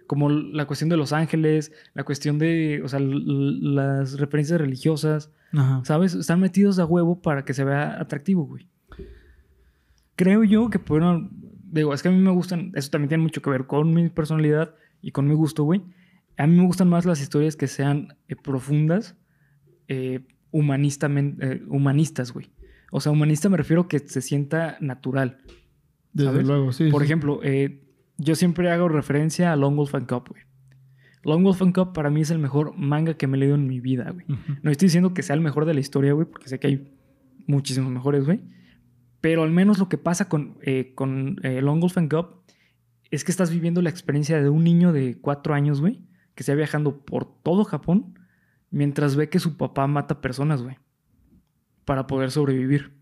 [0.06, 5.82] Como la cuestión de los ángeles, la cuestión de, o sea, las referencias religiosas, Ajá.
[5.84, 6.14] ¿sabes?
[6.14, 8.68] Están metidos a huevo para que se vea atractivo, güey.
[10.16, 11.30] Creo yo que, bueno,
[11.74, 14.08] digo, es que a mí me gustan, eso también tiene mucho que ver con mi
[14.08, 15.82] personalidad y con mi gusto, güey.
[16.36, 19.16] A mí me gustan más las historias que sean eh, profundas,
[19.88, 20.20] eh,
[20.50, 22.50] humanistamente, eh, humanistas, güey.
[22.96, 25.38] O sea, humanista me refiero que se sienta natural.
[26.12, 26.46] Desde ¿sabes?
[26.46, 26.92] luego, sí.
[26.92, 27.06] Por sí.
[27.06, 27.82] ejemplo, eh,
[28.18, 30.44] yo siempre hago referencia a Long Wolf and Cup, güey.
[31.24, 33.66] Long Wolf and Cup para mí es el mejor manga que me he leído en
[33.66, 34.26] mi vida, güey.
[34.62, 36.94] No estoy diciendo que sea el mejor de la historia, güey, porque sé que hay
[37.48, 38.42] muchísimos mejores, güey.
[39.20, 42.44] Pero al menos lo que pasa con, eh, con eh, Long Wolf and Cup
[43.10, 46.00] es que estás viviendo la experiencia de un niño de cuatro años, güey,
[46.36, 48.20] que está viajando por todo Japón
[48.70, 50.76] mientras ve que su papá mata personas, güey,
[51.84, 52.92] para poder sobrevivir.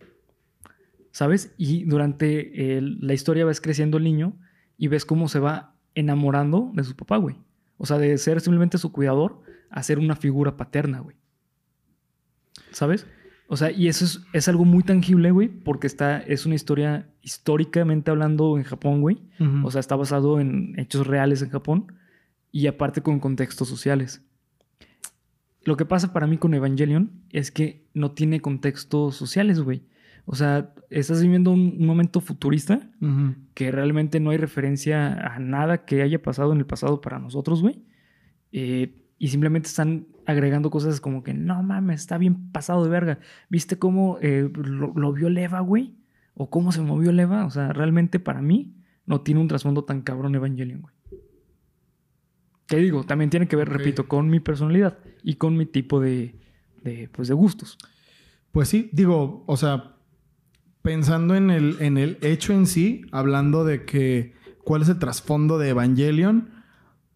[1.11, 1.55] ¿Sabes?
[1.59, 4.35] Y durante el- la historia ves creciendo el niño
[4.79, 7.37] y ves cómo se va enamorando de su papá, güey.
[7.77, 11.17] O sea, de ser simplemente su cuidador a ser una figura paterna, güey.
[12.71, 13.07] ¿Sabes?
[13.49, 17.11] O sea, y eso es, es algo muy tangible, güey, porque está, es una historia
[17.21, 19.21] históricamente hablando en Japón, güey.
[19.65, 21.93] O sea, está basado en hechos reales en Japón
[22.51, 24.23] y aparte con contextos sociales.
[25.65, 29.85] Lo que pasa para mí con Evangelion es que no tiene contextos sociales, güey.
[30.25, 32.89] O sea, estás viviendo un, un momento futurista
[33.55, 37.61] que realmente no hay referencia a nada que haya pasado en el pasado para nosotros,
[37.63, 37.83] güey.
[38.53, 43.19] Eh, y simplemente están agregando cosas como que, no mames, está bien pasado de verga.
[43.49, 45.97] ¿Viste cómo eh, lo, lo vio Leva, güey?
[46.35, 47.45] ¿O cómo se movió Leva?
[47.45, 48.75] O sea, realmente para mí
[49.07, 50.95] no tiene un trasfondo tan cabrón Evangelion, güey.
[52.77, 56.35] Te digo, también tiene que ver, repito, con mi personalidad y con mi tipo de,
[56.83, 57.77] de, pues, de gustos.
[58.51, 59.97] Pues sí, digo, o sea,
[60.83, 65.59] pensando en el, en el hecho en sí, hablando de que cuál es el trasfondo
[65.59, 66.51] de Evangelion,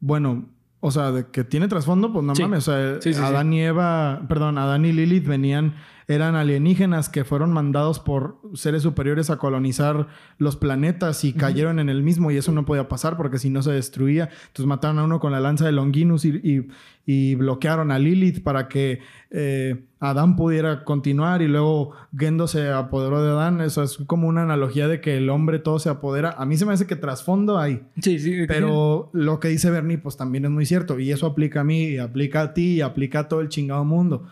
[0.00, 0.48] bueno,
[0.80, 2.42] o sea, de que tiene trasfondo, pues no Sí.
[2.42, 3.20] mames, o sea, sí, sí.
[3.20, 5.74] Adán y Eva, perdón, Adán y Lilith venían,
[6.08, 10.06] eran alienígenas que fueron mandados por seres superiores a colonizar
[10.38, 13.62] los planetas y cayeron en el mismo y eso no podía pasar porque si no
[13.62, 14.28] se destruía.
[14.46, 16.68] Entonces mataron a uno con la lanza de Longinus y, y-
[17.08, 18.98] y bloquearon a Lilith para que
[19.30, 23.60] eh, Adán pudiera continuar y luego Gendo se apoderó de Adán.
[23.60, 26.34] Eso es como una analogía de que el hombre todo se apodera.
[26.36, 27.82] A mí se me hace que trasfondo hay.
[28.02, 28.44] Sí, sí.
[28.48, 30.98] Pero lo que dice Bernie, pues también es muy cierto.
[30.98, 33.84] Y eso aplica a mí, y aplica a ti, y aplica a todo el chingado
[33.84, 34.26] mundo.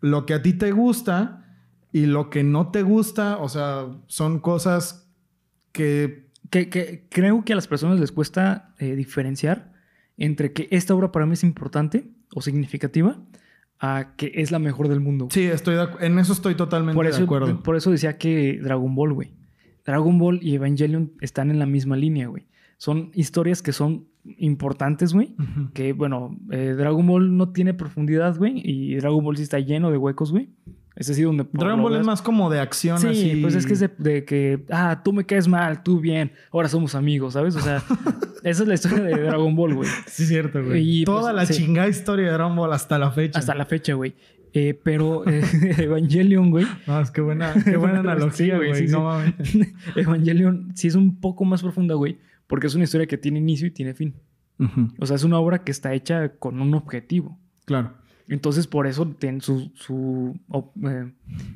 [0.00, 1.44] Lo que a ti te gusta
[1.92, 5.08] y lo que no te gusta, o sea, son cosas
[5.72, 6.28] que...
[6.50, 9.72] que, que creo que a las personas les cuesta eh, diferenciar
[10.16, 13.18] entre que esta obra para mí es importante o significativa
[13.80, 15.28] a que es la mejor del mundo.
[15.30, 17.62] Sí, estoy de en eso estoy totalmente por eso, de acuerdo.
[17.62, 19.34] Por eso decía que Dragon Ball, güey.
[19.86, 22.46] Dragon Ball y Evangelion están en la misma línea, güey.
[22.76, 25.34] Son historias que son importantes, güey.
[25.74, 28.60] Que, bueno, eh, Dragon Ball no tiene profundidad, güey.
[28.64, 30.50] Y Dragon Ball sí está lleno de huecos, güey.
[30.96, 31.46] Es así donde...
[31.52, 33.38] Dragon Ball es más como de acción Sí, así.
[33.40, 36.68] pues es que es de, de que, ah, tú me caes mal, tú bien, ahora
[36.68, 37.54] somos amigos, ¿sabes?
[37.54, 37.84] O sea,
[38.42, 39.88] esa es la historia de Dragon Ball, güey.
[40.06, 41.02] Sí, cierto, güey.
[41.02, 41.54] Y, Toda pues, la sí.
[41.62, 43.38] chingada historia de Dragon Ball hasta la fecha.
[43.38, 44.16] Hasta la fecha, güey.
[44.52, 45.42] Eh, pero eh,
[45.78, 46.66] Evangelion, güey.
[46.86, 49.58] No, es que buena, qué buena analogía, güey, sí, no sí.
[49.58, 49.74] mames.
[49.94, 52.18] Evangelion sí es un poco más profunda, güey.
[52.48, 54.14] Porque es una historia que tiene inicio y tiene fin.
[54.98, 57.38] O sea, es una obra que está hecha con un objetivo.
[57.64, 57.92] Claro.
[58.26, 60.36] Entonces, por eso su, su
[60.84, 61.12] eh,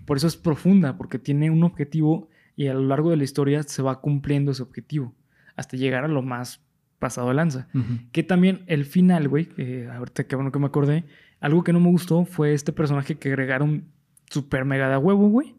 [0.06, 3.62] por eso es profunda, porque tiene un objetivo y a lo largo de la historia
[3.64, 5.12] se va cumpliendo ese objetivo.
[5.56, 6.60] hasta llegar a lo más
[6.98, 7.68] pasado de lanza.
[8.12, 9.48] Que también el final, güey,
[9.92, 11.04] ahorita que bueno que me acordé,
[11.40, 13.86] algo que no me gustó fue este personaje que agregaron
[14.30, 15.56] super mega de huevo, güey.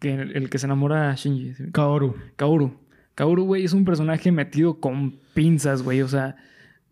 [0.00, 1.54] Que el, el que se enamora a Shinji.
[1.54, 1.64] ¿sí?
[1.72, 2.16] Kaoru.
[2.36, 2.78] Kaoru.
[3.16, 6.02] Kaoru, güey, es un personaje metido con pinzas, güey.
[6.02, 6.36] O sea,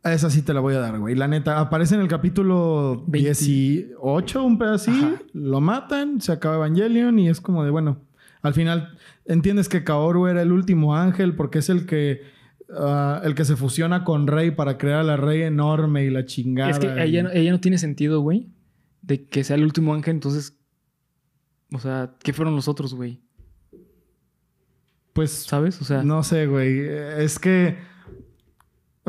[0.02, 1.14] Esa sí te la voy a dar, güey.
[1.14, 3.28] La neta, aparece en el capítulo 20.
[3.44, 4.60] 18, un.
[4.62, 5.22] Ajá.
[5.32, 8.02] Lo matan, se acaba Evangelion y es como de, bueno,
[8.42, 12.20] al final entiendes que Kaoru era el último ángel porque es el que,
[12.76, 16.24] ah, el que se fusiona con Rey para crear a la Rey enorme y la
[16.26, 16.70] chingada.
[16.70, 18.48] es que y- ella, no- ella no tiene sentido, güey,
[19.02, 20.14] de que sea el último ángel.
[20.16, 20.56] Entonces,
[21.72, 23.20] o sea, ¿qué fueron los otros, güey?
[25.14, 25.80] Pues ¿Sabes?
[25.80, 26.80] O sea, No sé, güey.
[27.18, 27.78] Es que,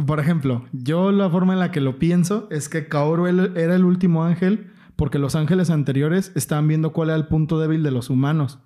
[0.05, 3.83] por ejemplo, yo la forma en la que lo pienso es que Kaoru era el
[3.85, 8.09] último ángel porque los ángeles anteriores estaban viendo cuál era el punto débil de los
[8.09, 8.59] humanos.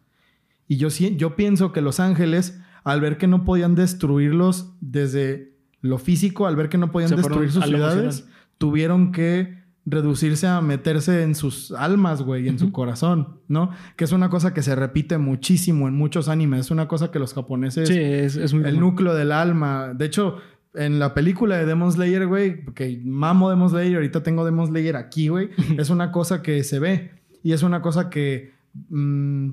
[0.68, 5.56] Y yo, sí- yo pienso que los ángeles, al ver que no podían destruirlos desde
[5.82, 8.34] lo físico, al ver que no podían destruir sus ciudades, emocional.
[8.58, 9.59] tuvieron que
[9.90, 13.72] reducirse a meterse en sus almas, güey, en su corazón, ¿no?
[13.96, 16.62] Que es una cosa que se repite muchísimo en muchos animes.
[16.62, 18.90] Es una cosa que los japoneses sí, es, es muy el común.
[18.92, 19.94] núcleo del alma.
[19.94, 20.38] De hecho,
[20.74, 24.96] en la película de Demon Slayer, güey, que mamo Demon Slayer, ahorita tengo Demon Slayer
[24.96, 27.12] aquí, güey, es una cosa que se ve.
[27.44, 28.54] Y es una cosa que,
[28.90, 29.50] mm,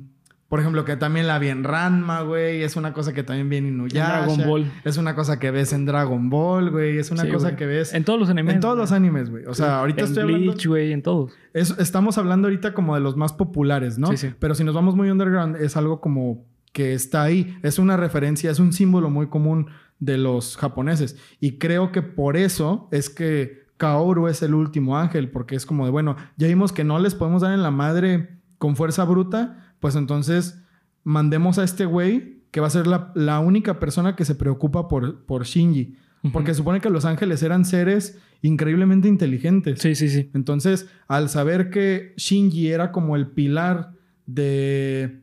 [0.48, 2.62] por ejemplo, que también la vi en Ranma, güey.
[2.62, 4.24] Es una cosa que también vi en Inuyasha.
[4.26, 4.72] Dragon Ball.
[4.84, 6.98] Es una cosa que ves en Dragon Ball, güey.
[6.98, 7.56] Es una Sí, cosa güey.
[7.56, 8.54] que ves En todos los animes.
[8.54, 8.82] en todos güey.
[8.84, 9.44] los animes, güey.
[9.46, 10.52] O sea, ahorita en estoy hablando...
[10.52, 11.32] Bleach, güey, en todos.
[11.52, 14.08] Es- estamos hablando ahorita como de los más populares, ¿no?
[14.08, 14.34] Sí, sí.
[14.38, 17.56] Pero si nos vamos muy underground, es algo como que está ahí.
[17.62, 19.66] Es una referencia, es un símbolo muy común
[19.98, 21.16] de los japoneses.
[21.40, 25.86] Y creo que por eso es que Kaoru es el último ángel, porque es como
[25.86, 29.65] de, bueno, ya vimos que no les podemos dar en la madre con fuerza bruta,
[29.86, 30.58] pues entonces
[31.04, 34.88] mandemos a este güey que va a ser la, la única persona que se preocupa
[34.88, 35.94] por, por Shinji.
[36.32, 39.78] Porque supone que los ángeles eran seres increíblemente inteligentes.
[39.78, 40.28] Sí, sí, sí.
[40.34, 43.92] Entonces, al saber que Shinji era como el pilar
[44.26, 45.22] de,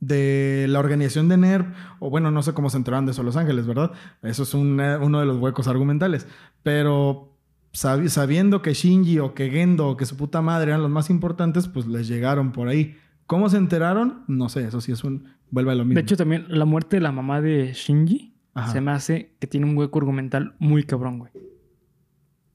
[0.00, 3.36] de la organización de NERV, o bueno, no sé cómo se enteraron de eso Los
[3.36, 3.92] Ángeles, ¿verdad?
[4.20, 6.26] Eso es un, uno de los huecos argumentales.
[6.62, 7.38] Pero
[7.72, 11.08] sabi- sabiendo que Shinji o que Gendo o que su puta madre eran los más
[11.08, 12.96] importantes, pues les llegaron por ahí.
[13.32, 14.24] ¿Cómo se enteraron?
[14.28, 15.24] No sé, eso sí es un...
[15.50, 15.94] Vuelve a lo mismo.
[15.94, 18.70] De hecho, también la muerte de la mamá de Shinji Ajá.
[18.70, 21.32] se me hace que tiene un hueco argumental muy cabrón, güey.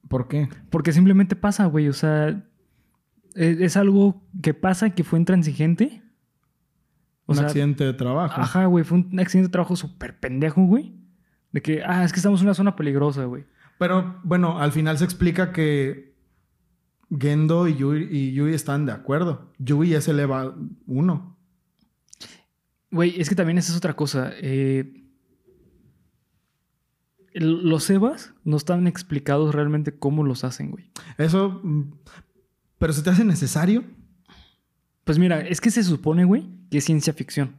[0.07, 0.49] ¿Por qué?
[0.69, 1.87] Porque simplemente pasa, güey.
[1.87, 2.45] O sea,
[3.33, 6.03] es, es algo que pasa que fue intransigente.
[7.25, 8.39] O un sea, accidente de trabajo.
[8.39, 8.83] Ajá, güey.
[8.83, 10.93] Fue un accidente de trabajo súper pendejo, güey.
[11.53, 13.45] De que, ah, es que estamos en una zona peligrosa, güey.
[13.79, 16.06] Pero bueno, al final se explica que
[17.09, 19.51] Gendo y Yui, y Yui están de acuerdo.
[19.59, 20.55] Yui es el EVA
[20.87, 21.37] 1.
[22.91, 24.31] Güey, es que también esa es otra cosa.
[24.41, 25.03] Eh,
[27.33, 30.89] los Evas no están explicados realmente cómo los hacen, güey.
[31.17, 31.59] Eso.
[31.63, 31.91] mm,
[32.79, 33.83] Pero se te hace necesario.
[35.03, 37.55] Pues mira, es que se supone, güey, que es ciencia ficción.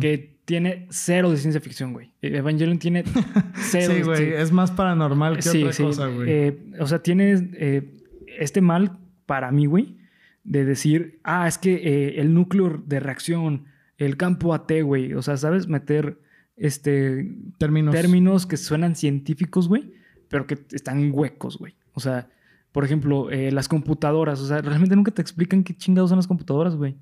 [0.00, 2.12] Que tiene cero de ciencia ficción, güey.
[2.20, 3.02] Evangelion tiene
[3.54, 3.94] cero.
[3.96, 4.34] Sí, güey.
[4.34, 5.82] Es más paranormal que Sí, otra sí.
[5.84, 6.28] cosa, güey.
[6.30, 7.96] Eh, o sea, tiene eh,
[8.38, 9.96] este mal para mí, güey,
[10.44, 13.66] de decir, ah, es que eh, el núcleo de reacción,
[13.98, 15.14] el campo AT, güey.
[15.14, 15.68] O sea, ¿sabes?
[15.68, 16.20] Meter
[16.56, 17.94] este términos.
[17.94, 19.92] términos que suenan científicos, güey,
[20.28, 21.74] pero que están huecos, güey.
[21.94, 22.28] O sea,
[22.72, 24.40] por ejemplo, eh, las computadoras.
[24.40, 26.96] O sea, realmente nunca te explican qué chingados son las computadoras, güey.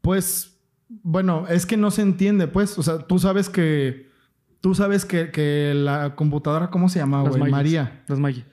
[0.00, 0.56] Pues.
[1.02, 2.78] Bueno, es que no se entiende, pues.
[2.78, 4.08] O sea, tú sabes que.
[4.60, 7.50] Tú sabes que, que la computadora, ¿cómo se llama, güey?
[7.50, 8.02] María.
[8.08, 8.44] Las Maggie.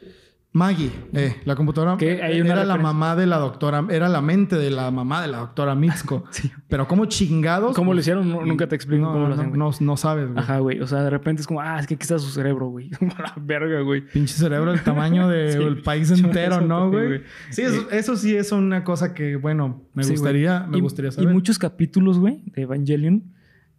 [0.54, 4.72] Maggie, eh, la computadora Que era la mamá de la doctora, era la mente de
[4.72, 6.24] la mamá de la doctora Mitsuko.
[6.32, 6.50] Sí.
[6.68, 7.76] Pero ¿cómo chingados?
[7.76, 8.28] ¿Cómo lo Pues, hicieron?
[8.30, 10.40] No- nunca te explico no, cómo lo hacen, no, no sabes, güey.
[10.40, 10.80] Ajá, güey.
[10.80, 12.90] O sea, de repente es como, ah, es que aquí está su cerebro, güey.
[13.20, 14.02] la verga, güey.
[14.08, 15.82] Pinche cerebro del tamaño del Sí.
[15.84, 17.22] país entero, ¿no, güey.
[17.52, 20.18] Sí, eso, eso sí es una cosa que, bueno, me Sí, güey.
[20.20, 21.34] gustaría, me Y- gustaría Y saber.
[21.34, 23.32] muchos capítulos, güey, de Evangelion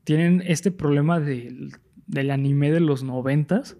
[0.05, 1.73] tienen este problema del,
[2.07, 3.77] del anime de los noventas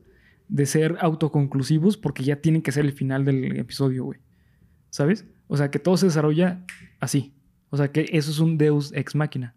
[0.49, 4.21] de ser autoconclusivos porque ya tienen que ser el final del episodio, güey.
[4.91, 5.27] ¿Sabes?
[5.47, 6.65] O sea, que todo se desarrolla
[7.01, 7.35] así.
[7.71, 9.55] O sea, que eso es un Deus ex máquina.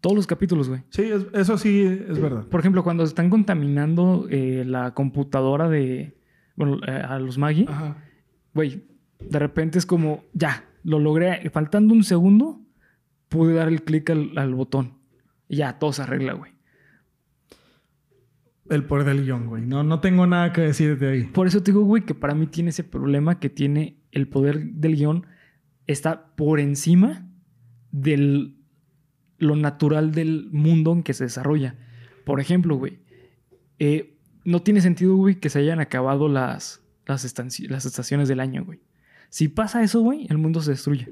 [0.00, 0.82] Todos los capítulos, güey.
[0.90, 2.46] Sí, es- eso sí es verdad.
[2.46, 6.16] Por ejemplo, cuando están contaminando eh, la computadora de.
[6.54, 7.66] Bueno, eh, a los Maggie,
[8.54, 8.84] güey,
[9.18, 11.48] de repente es como, ya, lo logré.
[11.50, 12.60] Faltando un segundo,
[13.28, 14.98] pude dar el clic al, al botón.
[15.48, 16.52] Y ya, todo se arregla, güey.
[18.70, 19.66] El poder del guion, güey.
[19.66, 21.24] No, no tengo nada que decir de ahí.
[21.24, 24.64] Por eso te digo, güey, que para mí tiene ese problema que tiene el poder
[24.64, 25.26] del guion.
[25.86, 27.28] Está por encima
[27.90, 28.54] de
[29.38, 31.76] lo natural del mundo en que se desarrolla.
[32.24, 33.00] Por ejemplo, güey,
[33.78, 37.34] eh, no tiene sentido, güey, que se hayan acabado las, las,
[37.68, 38.80] las estaciones del año, güey.
[39.30, 41.08] Si pasa eso, güey, el mundo se destruye.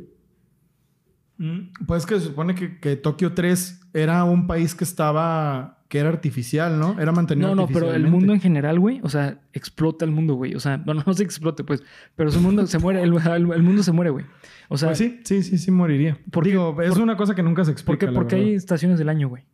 [1.38, 5.77] Mm, Pues que se supone que, que Tokio 3 era un país que estaba.
[5.88, 7.00] Que era artificial, ¿no?
[7.00, 10.34] Era mantenido No, no, pero el mundo en general, güey, o sea, explota el mundo,
[10.34, 10.54] güey.
[10.54, 11.82] O sea, no, no se explote, pues,
[12.14, 14.26] pero su mundo se muere, el, el- el mundo se muere, güey.
[14.68, 16.18] O sea, Pues sí, sí, sí, sí moriría.
[16.30, 16.50] ¿Por qué?
[16.50, 18.06] Digo, es Por- una cosa que nunca se ¿por explica.
[18.06, 18.12] qué?
[18.12, 19.44] la Porque hay estaciones del año, güey.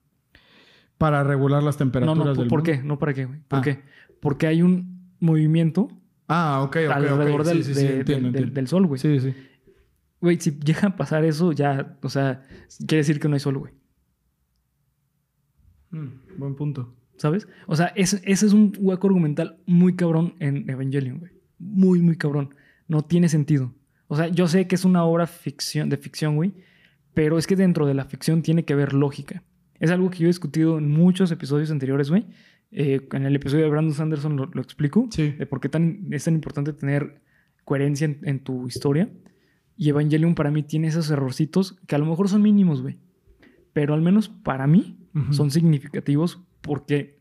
[0.99, 2.73] Para regular las No, temperaturas no, del ¿por, por mundo.
[2.73, 2.83] qué?
[2.87, 3.41] No para qué, güey.
[3.47, 3.63] ¿Por Ah.
[3.63, 3.83] qué?
[4.21, 5.89] Porque hay un movimiento
[6.29, 6.93] Ah, ok, ok.
[6.97, 7.47] alrededor ok.
[7.47, 8.55] del, Sí, sí, sí, de- entiendo, del- del- entiendo.
[8.55, 8.99] del sol, güey.
[8.99, 9.35] Sí, sí.
[10.21, 12.43] Güey, si llega a pasar eso, ya, o sea,
[12.79, 13.73] quiere decir que no hay sol, güey.
[15.95, 16.95] Mm, buen punto.
[17.17, 17.47] ¿Sabes?
[17.67, 21.33] O sea, ese, ese es un hueco argumental muy cabrón en Evangelion, güey.
[21.59, 22.51] Muy, muy cabrón.
[22.89, 23.73] No tiene sentido.
[24.09, 26.53] O sea, yo sé que es una obra ficción, de ficción, güey.
[27.15, 29.45] Pero es que dentro de la ficción tiene que haber lógica.
[29.79, 32.27] Es algo que yo he discutido en muchos episodios anteriores, güey.
[32.73, 35.07] Eh, en el episodio de Brandon Sanderson lo, lo explico.
[35.11, 35.31] Sí.
[35.31, 37.23] De por qué tan, es tan importante tener
[37.65, 39.09] coherencia en, en tu historia.
[39.77, 42.99] Y Evangelion para mí tiene esos errorcitos que a lo mejor son mínimos, güey.
[43.73, 47.21] Pero al menos para mí Son significativos porque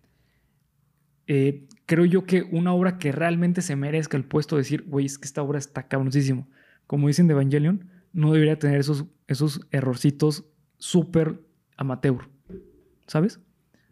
[1.28, 5.06] eh, creo yo que una obra que realmente se merezca el puesto de decir, güey,
[5.06, 6.48] es que esta obra está cabroncísimo.
[6.88, 10.46] Como dicen de Evangelion, no debería tener esos, esos errorcitos
[10.78, 11.42] súper
[11.78, 12.30] amateur.
[13.08, 13.40] ¿Sabes?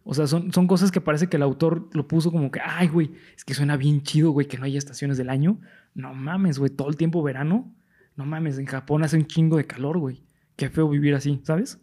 [0.03, 2.87] O sea, son, son cosas que parece que el autor lo puso como que, ay,
[2.87, 5.59] güey, es que suena bien chido, güey, que no haya estaciones del año.
[5.93, 7.73] No mames, güey, todo el tiempo verano.
[8.15, 10.23] No mames, en Japón hace un chingo de calor, güey.
[10.55, 11.79] Qué feo vivir así, ¿sabes?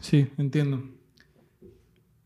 [0.00, 0.82] Sí, entiendo.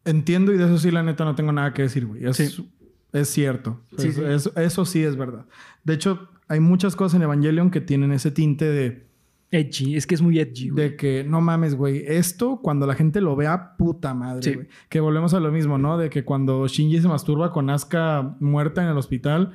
[0.04, 2.24] Entiendo y de eso sí, la neta, no tengo nada que decir, güey.
[2.26, 2.70] Es, Sí.
[3.12, 3.80] es cierto.
[3.96, 4.22] Sí, Es- sí.
[4.24, 5.46] es- eso sí es verdad.
[5.82, 9.06] De hecho, hay muchas cosas en Evangelion que tienen ese tinte de,
[9.50, 10.90] Edgy, es que es muy edgy, güey.
[10.90, 12.02] de que no mames, güey.
[12.08, 14.54] Esto, cuando la gente lo vea, puta madre, Sí.
[14.54, 14.66] güey.
[14.88, 15.96] Que volvemos a lo mismo, ¿no?
[15.96, 19.52] De que cuando Shinji se masturba con Asuka muerta en el hospital,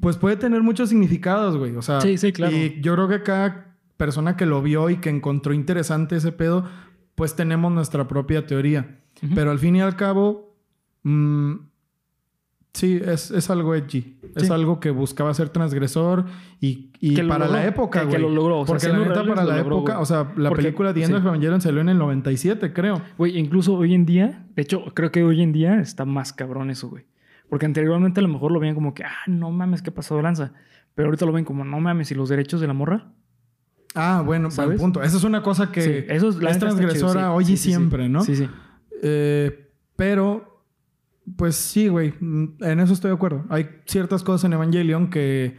[0.00, 1.74] pues puede tener muchos significados, güey.
[1.76, 2.56] O sea, Sí, sí, claro.
[2.56, 6.64] Y yo creo que cada persona que lo vio y que encontró interesante ese pedo,
[7.14, 8.98] pues tenemos nuestra propia teoría.
[9.34, 10.56] Pero al fin y al cabo,
[11.04, 11.54] mm,
[12.72, 14.16] sí, es, es algo edgy.
[14.34, 14.52] Es Sí.
[14.52, 16.24] algo que buscaba ser transgresor
[16.60, 18.16] y, y para la época, güey.
[18.16, 20.48] que lo logró, o sea, Porque la neta, para la logró, época, o sea, la
[20.50, 21.16] Porque- película The End sí.
[21.18, 23.00] of Evangelion salió en el 97, creo.
[23.16, 26.70] Güey, incluso hoy en día, de hecho, creo que hoy en día está más cabrón
[26.70, 27.04] eso, güey.
[27.48, 30.22] Porque anteriormente a lo mejor lo veían como que, ah, no mames, qué pasó de
[30.22, 30.52] lanza.
[30.96, 33.12] Pero ahorita lo ven como, no mames, ¿y los derechos de la morra?
[33.94, 35.02] Ah, bueno, buen punto.
[35.02, 37.46] Esa es una cosa que Sí, eso es, la es transgresora chido, sí.
[37.48, 38.24] hoy y siempre, ¿no?
[38.24, 38.48] Sí, sí.
[39.02, 40.62] Eh, pero,
[41.36, 42.14] pues sí, güey.
[42.20, 43.44] En eso estoy de acuerdo.
[43.48, 45.56] Hay ciertas cosas en Evangelion que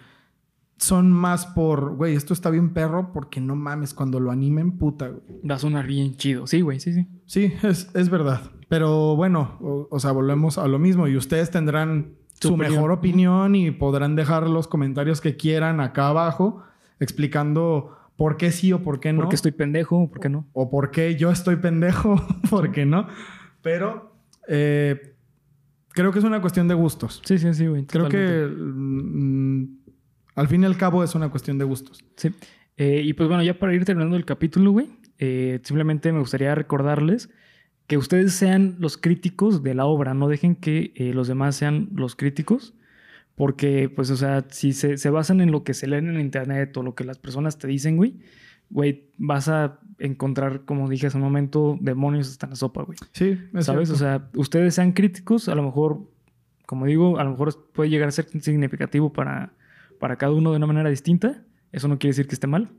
[0.78, 5.08] son más por, güey, esto está bien perro porque no mames, cuando lo animen, puta,
[5.08, 5.42] güey.
[5.50, 6.48] Va a sonar bien chido.
[6.48, 7.08] Sí, güey, sí, sí.
[7.26, 8.52] Sí, es, es verdad.
[8.68, 13.56] Pero bueno, o, o sea, volvemos a lo mismo y ustedes tendrán Su mejor opinión
[13.56, 16.64] y podrán dejar los comentarios que quieran acá abajo
[17.00, 19.22] explicando por qué sí o por qué no.
[19.22, 20.48] Porque estoy pendejo, ¿por qué no?
[20.54, 22.16] o por qué yo estoy pendejo,
[22.50, 23.08] por qué no.
[23.62, 24.16] Pero
[24.48, 25.16] eh,
[25.90, 27.22] creo que es una cuestión de gustos.
[27.26, 27.86] Sí, sí, sí, güey.
[27.86, 29.64] Creo que mm,
[30.36, 32.04] al fin y al cabo es una cuestión de gustos.
[32.16, 32.34] Sí.
[32.78, 36.54] Eh, y pues bueno, ya para ir terminando el capítulo, güey, eh, simplemente me gustaría
[36.56, 37.30] recordarles
[37.88, 41.90] que ustedes sean los críticos de la obra, no dejen que eh, los demás sean
[41.94, 42.74] los críticos,
[43.36, 46.76] porque pues, o sea, si se, se basan en lo que se leen en internet
[46.78, 48.16] o lo que las personas te dicen, güey,
[48.70, 52.98] güey, vas a encontrar, como dije hace un momento, demonios hasta en la sopa, güey.
[53.12, 53.90] Sí, es ¿Sabes?
[53.90, 53.94] cierto.
[53.94, 56.00] O sea, ustedes sean críticos, a lo mejor,
[56.66, 59.54] como digo, a lo mejor puede llegar a ser significativo para,
[60.00, 61.44] para cada uno de una manera distinta.
[61.72, 62.72] Eso no quiere decir que esté mal.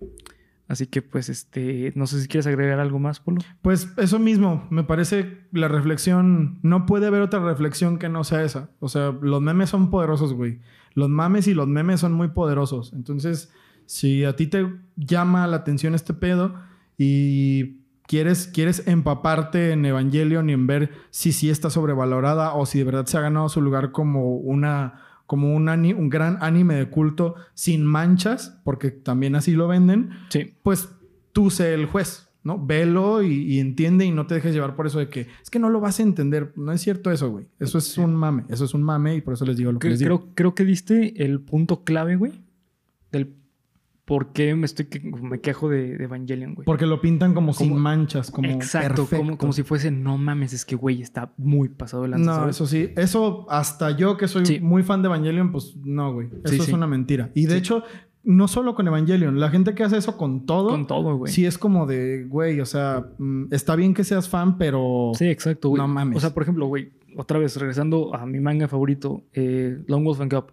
[0.69, 3.41] Así que, pues, este, no sé si quieres agregar algo más, Polo.
[3.63, 8.43] Pues eso mismo, me parece la reflexión, no puede haber otra reflexión que no sea
[8.43, 8.71] esa.
[8.81, 10.61] O sea, los memes son poderosos, güey.
[10.95, 12.93] Los mames y los memes son muy poderosos.
[12.95, 13.53] Entonces,
[13.87, 16.57] si a ti te llama la atención este pedo
[16.99, 22.79] y quieres, quieres empaparte en Evangelion y en ver si sí está sobrevalorada o si
[22.79, 26.75] de verdad se ha ganado su lugar como una como un, ani- un gran anime
[26.77, 30.55] de culto sin manchas, porque también así lo venden, Sí.
[30.63, 30.89] pues
[31.33, 32.65] tú sé el juez, ¿no?
[32.65, 35.59] Velo y, y entiende y no te dejes llevar por eso de que es que
[35.59, 36.53] no lo vas a entender.
[36.57, 37.47] No es cierto eso, güey.
[37.59, 38.45] Eso es un mame.
[38.49, 40.21] Eso es un mame y por eso les digo lo que les digo.
[40.21, 42.33] creo, creo que diste el punto clave, güey,
[43.11, 43.35] del
[44.07, 46.65] por qué me, estoy que- me quejo de, de Evangelion, güey.
[46.65, 49.39] Porque lo pintan como, sin manchas, como Exacto, como, perfecto.
[49.39, 52.57] como si fuese, no mames, es que, güey, está muy pasado de lanza, No, ¿sabes?
[52.57, 52.91] eso sí.
[52.97, 54.61] Eso hasta yo que soy Sí.
[54.61, 56.29] muy fan de Evangelion, pues no, güey.
[56.45, 56.73] Eso Sí, es sí.
[56.73, 57.31] una mentira.
[57.35, 57.83] Y de hecho,
[58.23, 59.39] no solo con Evangelion.
[59.41, 61.33] La gente que hace eso con todo, Con todo, güey.
[61.33, 65.13] sí es como de, güey, o sea, mm, está bien que seas fan, pero...
[65.15, 65.81] Sí, exacto, güey.
[65.83, 66.17] No mames.
[66.17, 70.21] O sea, por ejemplo, güey, otra vez, regresando a mi manga favorito, eh, Long Wolf
[70.21, 70.53] and Cup.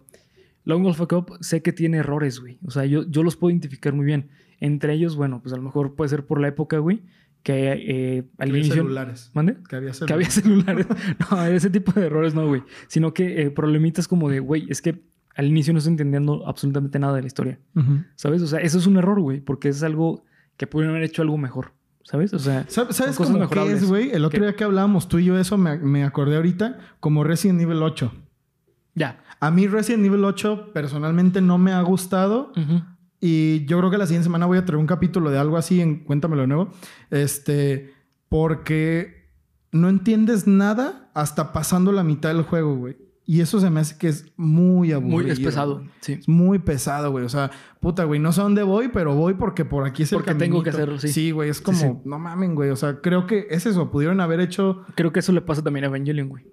[0.64, 2.58] Long Wolf and Cup sé que tiene errores, güey.
[2.64, 4.28] O sea, yo, yo los puedo identificar muy bien.
[4.60, 7.02] Entre ellos, bueno, pues a lo mejor puede ser por la época, güey,
[7.42, 8.74] que eh, al Que había inicio...
[8.76, 9.30] celulares.
[9.34, 9.56] ¿Mande?
[9.68, 10.86] Que había Que había celulares.
[10.86, 11.16] celulares.
[11.30, 12.62] no, ese tipo de errores no, güey.
[12.86, 15.02] Sino que eh, problemitas como de, güey, es que
[15.34, 17.58] al inicio no estoy entendiendo absolutamente nada de la historia.
[17.74, 17.98] Ujú.
[18.14, 18.40] ¿Sabes?
[18.40, 20.24] O sea, eso es un error, güey, porque es algo
[20.56, 21.72] que pudieron haber hecho algo mejor.
[22.04, 22.32] ¿Sabes?
[22.34, 24.10] O sea, ¿Sab- ¿Sabes cosas cómo qué es, güey?
[24.12, 24.44] El otro ¿Qué?
[24.46, 28.12] día que hablábamos tú y yo eso, me, me acordé ahorita, como Resident Evil 8.
[28.94, 29.22] Ya.
[29.40, 32.52] A mí Resident Evil 8 personalmente no me ha gustado.
[33.20, 35.80] Y yo creo que la siguiente semana voy a traer un capítulo de algo así
[35.80, 36.70] en Cuéntamelo de nuevo.
[37.10, 37.92] Este,
[38.28, 39.30] porque
[39.72, 42.96] no entiendes nada hasta pasando la mitad del juego, güey.
[43.26, 45.22] Y eso se me hace que es muy aburrido.
[45.22, 45.78] Muy es pesado.
[45.78, 45.90] güey.
[46.00, 46.12] Sí.
[46.12, 47.24] Es muy pesado, güey.
[47.24, 50.12] O sea, puta, güey, no sé a dónde voy, pero voy porque por aquí es
[50.12, 51.08] el Porque tengo que hacerlo, sí.
[51.08, 51.86] Sí, güey, es como, sí.
[52.04, 52.68] no mamen, güey.
[52.68, 53.90] O sea, creo que es eso.
[53.90, 56.44] Pudieron haber hecho Creo que eso le pasa también a Evangelion, güey.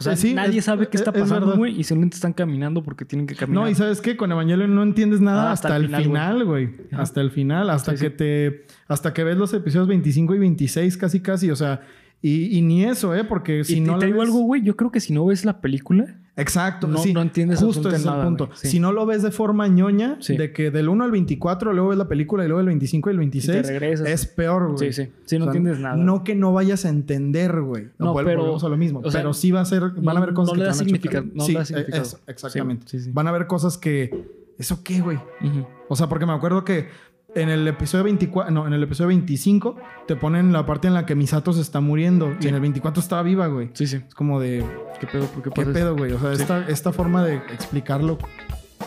[0.00, 2.32] O sea, Eh, sí, nadie es- sabe qué está es pasando, güey, y simplemente están
[2.32, 3.64] caminando porque tienen que caminar.
[3.64, 6.70] No, y sabes qué, con Evangelion no entiendes nada Ah, hasta, el final, güey.
[6.92, 8.16] Hasta el final, hasta Sí, que sí.
[8.16, 8.66] te.
[8.88, 11.50] Hasta que ves los episodios 25 y 26, casi, casi.
[11.50, 11.82] O sea,
[12.22, 13.24] y, y ni eso, ¿eh?
[13.24, 15.26] Porque si y, no y te digo ves- algo, güey, yo creo que si no
[15.26, 17.12] ves la película, Exacto, no- sí.
[17.12, 18.50] no entiendes Justo ese es el punto.
[18.54, 18.68] sí.
[18.68, 20.36] Si no lo ves de forma ñoña, Sí.
[20.36, 23.12] de que del 1 al 24, luego ves la película y luego el 25 y
[23.12, 24.08] el 26, regresas.
[24.08, 24.92] es peor, güey.
[24.92, 25.12] sí, sí.
[25.24, 25.96] Sí, no O sea, entiendes nada.
[25.96, 27.88] No que no vayas a entender, güey.
[27.98, 29.00] No, No, pero- a lo mismo.
[29.04, 29.80] o sea, pero sí va a ser...
[29.82, 31.32] Van no- a haber cosas no que le da van a significa- chocar.
[31.36, 32.18] no sí, le da eh, significado.
[32.26, 32.98] exactamente.
[33.12, 34.40] Van a haber cosas que...
[34.58, 35.16] ¿Eso qué, güey?
[35.16, 35.66] Ujú.
[35.88, 36.88] O sea, porque me acuerdo que
[37.34, 39.76] en el episodio 24, no, en el episodio 25
[40.06, 43.00] te ponen la parte en la que Misato se está muriendo y en el 24
[43.00, 43.70] estaba viva, güey.
[43.74, 44.02] Sí, sí.
[44.06, 44.64] Es como de,
[45.00, 45.26] ¿Qué pedo?
[45.26, 46.12] ¿Por qué ¿qué pedo, güey?
[46.12, 46.42] O sea, Sí.
[46.42, 48.18] esta, esta forma de explicarlo?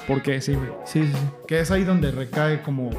[0.07, 0.41] ¿Por qué?
[0.41, 0.67] Sí, güey.
[0.85, 1.17] sí, sí, sí.
[1.47, 2.89] Que es ahí donde recae como,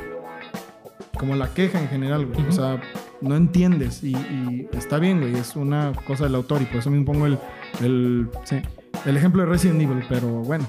[1.18, 2.46] como la queja en general, güey.
[2.48, 2.80] O sea,
[3.20, 5.34] no entiendes y, y está bien, güey.
[5.34, 7.38] Es una cosa del autor y por eso mismo pongo el,
[7.82, 8.56] el, Sí.
[9.04, 10.66] el ejemplo de Resident Evil, pero bueno.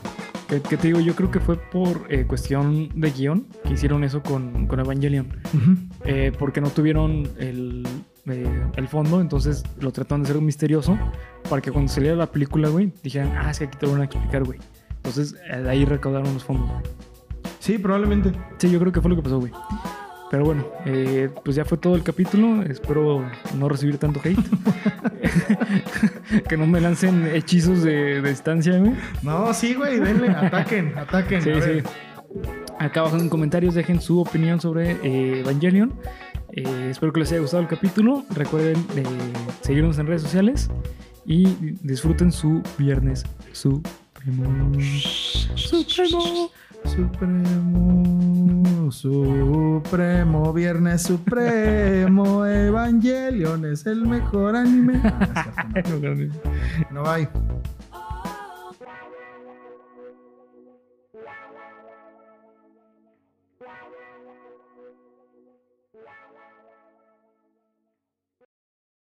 [0.48, 4.04] Que, que te digo, yo creo que fue por eh, cuestión de guion que hicieron
[4.04, 5.28] eso con, con Evangelion.
[6.06, 7.88] Eh, porque no tuvieron el,
[8.28, 10.98] eh, el fondo, entonces lo trataron de hacer misterioso
[11.50, 14.06] para que cuando saliera la película, güey, dijeran, ah, que aquí te lo van a
[14.06, 14.60] explicar, güey.
[14.98, 16.70] Entonces, de ahí recaudaron los fondos.
[17.60, 18.32] Sí, probablemente.
[18.58, 19.52] Sí, yo creo que fue lo que pasó, güey.
[20.32, 22.64] Pero bueno, eh, pues ya fue todo el capítulo.
[22.64, 23.24] Espero
[23.58, 24.40] no recibir tanto hate.
[26.50, 28.94] que no me lancen hechizos de, de distancia, güey.
[29.22, 31.42] No, sí, güey, denle, ataquen, ataquen.
[31.42, 31.84] Sí, sí.
[32.80, 35.94] Acá abajo en comentarios dejen su opinión sobre eh, Evangelion.
[36.52, 38.26] Eh, espero que les haya gustado el capítulo.
[38.32, 39.04] Recuerden eh,
[39.62, 40.70] seguirnos en redes sociales
[41.26, 41.48] y
[41.82, 43.24] disfruten su viernes
[43.54, 44.72] supremo.
[45.56, 46.52] Supremo.
[46.86, 55.02] Supremo, Supremo, Viernes Supremo, Evangelion es el mejor anime.
[55.04, 56.32] Ah, no no.
[56.92, 57.28] No, bye.